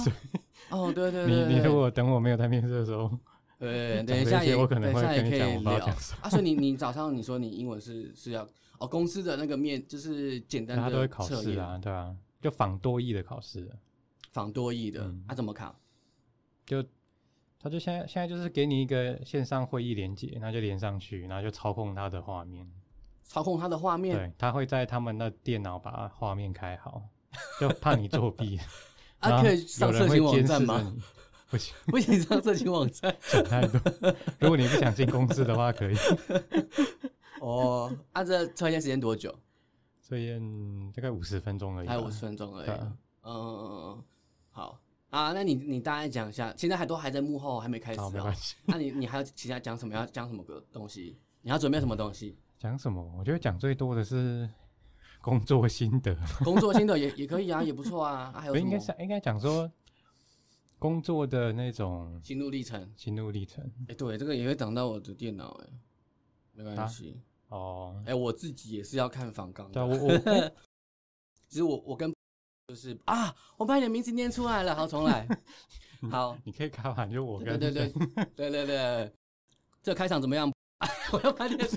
[0.71, 3.09] 哦，对对对，你你如果等我没有在面试的时候，
[3.61, 5.49] 对，等一下也我可能会跟你讲
[6.21, 6.29] 啊。
[6.29, 8.45] 所以你你早上你说你英文是是要
[8.79, 12.13] 哦，公司的那个面就是简单的大家都会考测验，试啊，对啊，
[12.45, 13.67] 就仿多义的考试，
[14.31, 15.75] 仿多义的嗯啊，怎么考？
[16.67, 16.85] 就
[17.59, 22.71] 他就现在现在就是给你一个线上会议连接，然后就连上去，然后就操控他的画面。
[23.23, 27.01] 操控他的画面对，他会在他们的电脑把画面开好，
[27.59, 28.61] 就怕你作弊。
[29.23, 30.95] 然啊，可以上色情网站吗？
[31.49, 33.17] 不行， 不行，上色情网站。
[33.23, 33.81] 想太多。
[34.39, 35.97] 如果你不想进公司的话，可以。
[37.41, 39.35] 哦，啊，这测验时间多久？
[40.07, 41.95] 所以嗯大概五十分钟而已吧。
[41.95, 42.69] 还有五十分钟而已。
[42.69, 44.05] 嗯嗯嗯嗯，
[44.51, 44.79] 好
[45.09, 48.37] 啊，那你你大概讲一下，现在还都还在幕后，还没开始好，没哦关。
[48.37, 48.55] 系。
[48.67, 49.95] 那你你还有其他讲什么？
[49.95, 51.17] 要讲什么个东西？
[51.41, 52.37] 你要准备什么东西？
[52.59, 53.03] 讲什么？
[53.19, 54.47] 我觉得讲最多的是
[55.23, 56.15] 工作心得，
[56.45, 58.31] 工作心得也也可以啊，也不错啊。
[58.35, 59.71] 啊还有应该是应该讲说
[60.79, 62.93] 工作的那种心路历程？
[62.95, 63.65] 心路历程。
[63.89, 65.69] 哎、对，这个也会挡到我的电脑哎、
[66.53, 67.19] 没关系。
[67.55, 69.81] 哦，哎、我自己也是要看访纲对。
[69.81, 70.53] 我我哎
[71.49, 72.13] 只是我我跟
[72.67, 75.27] 就是啊，我把你的名字念出来了，好，重来。
[76.11, 79.13] 好，你可以开完就我跟对对对对对对，
[79.83, 80.53] 这开场怎么样？
[81.13, 81.67] 我要把你的。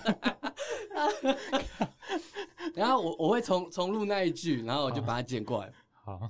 [2.73, 5.71] 然后我我会重重录那一句，然后我就把它剪过来。
[5.93, 6.29] 好，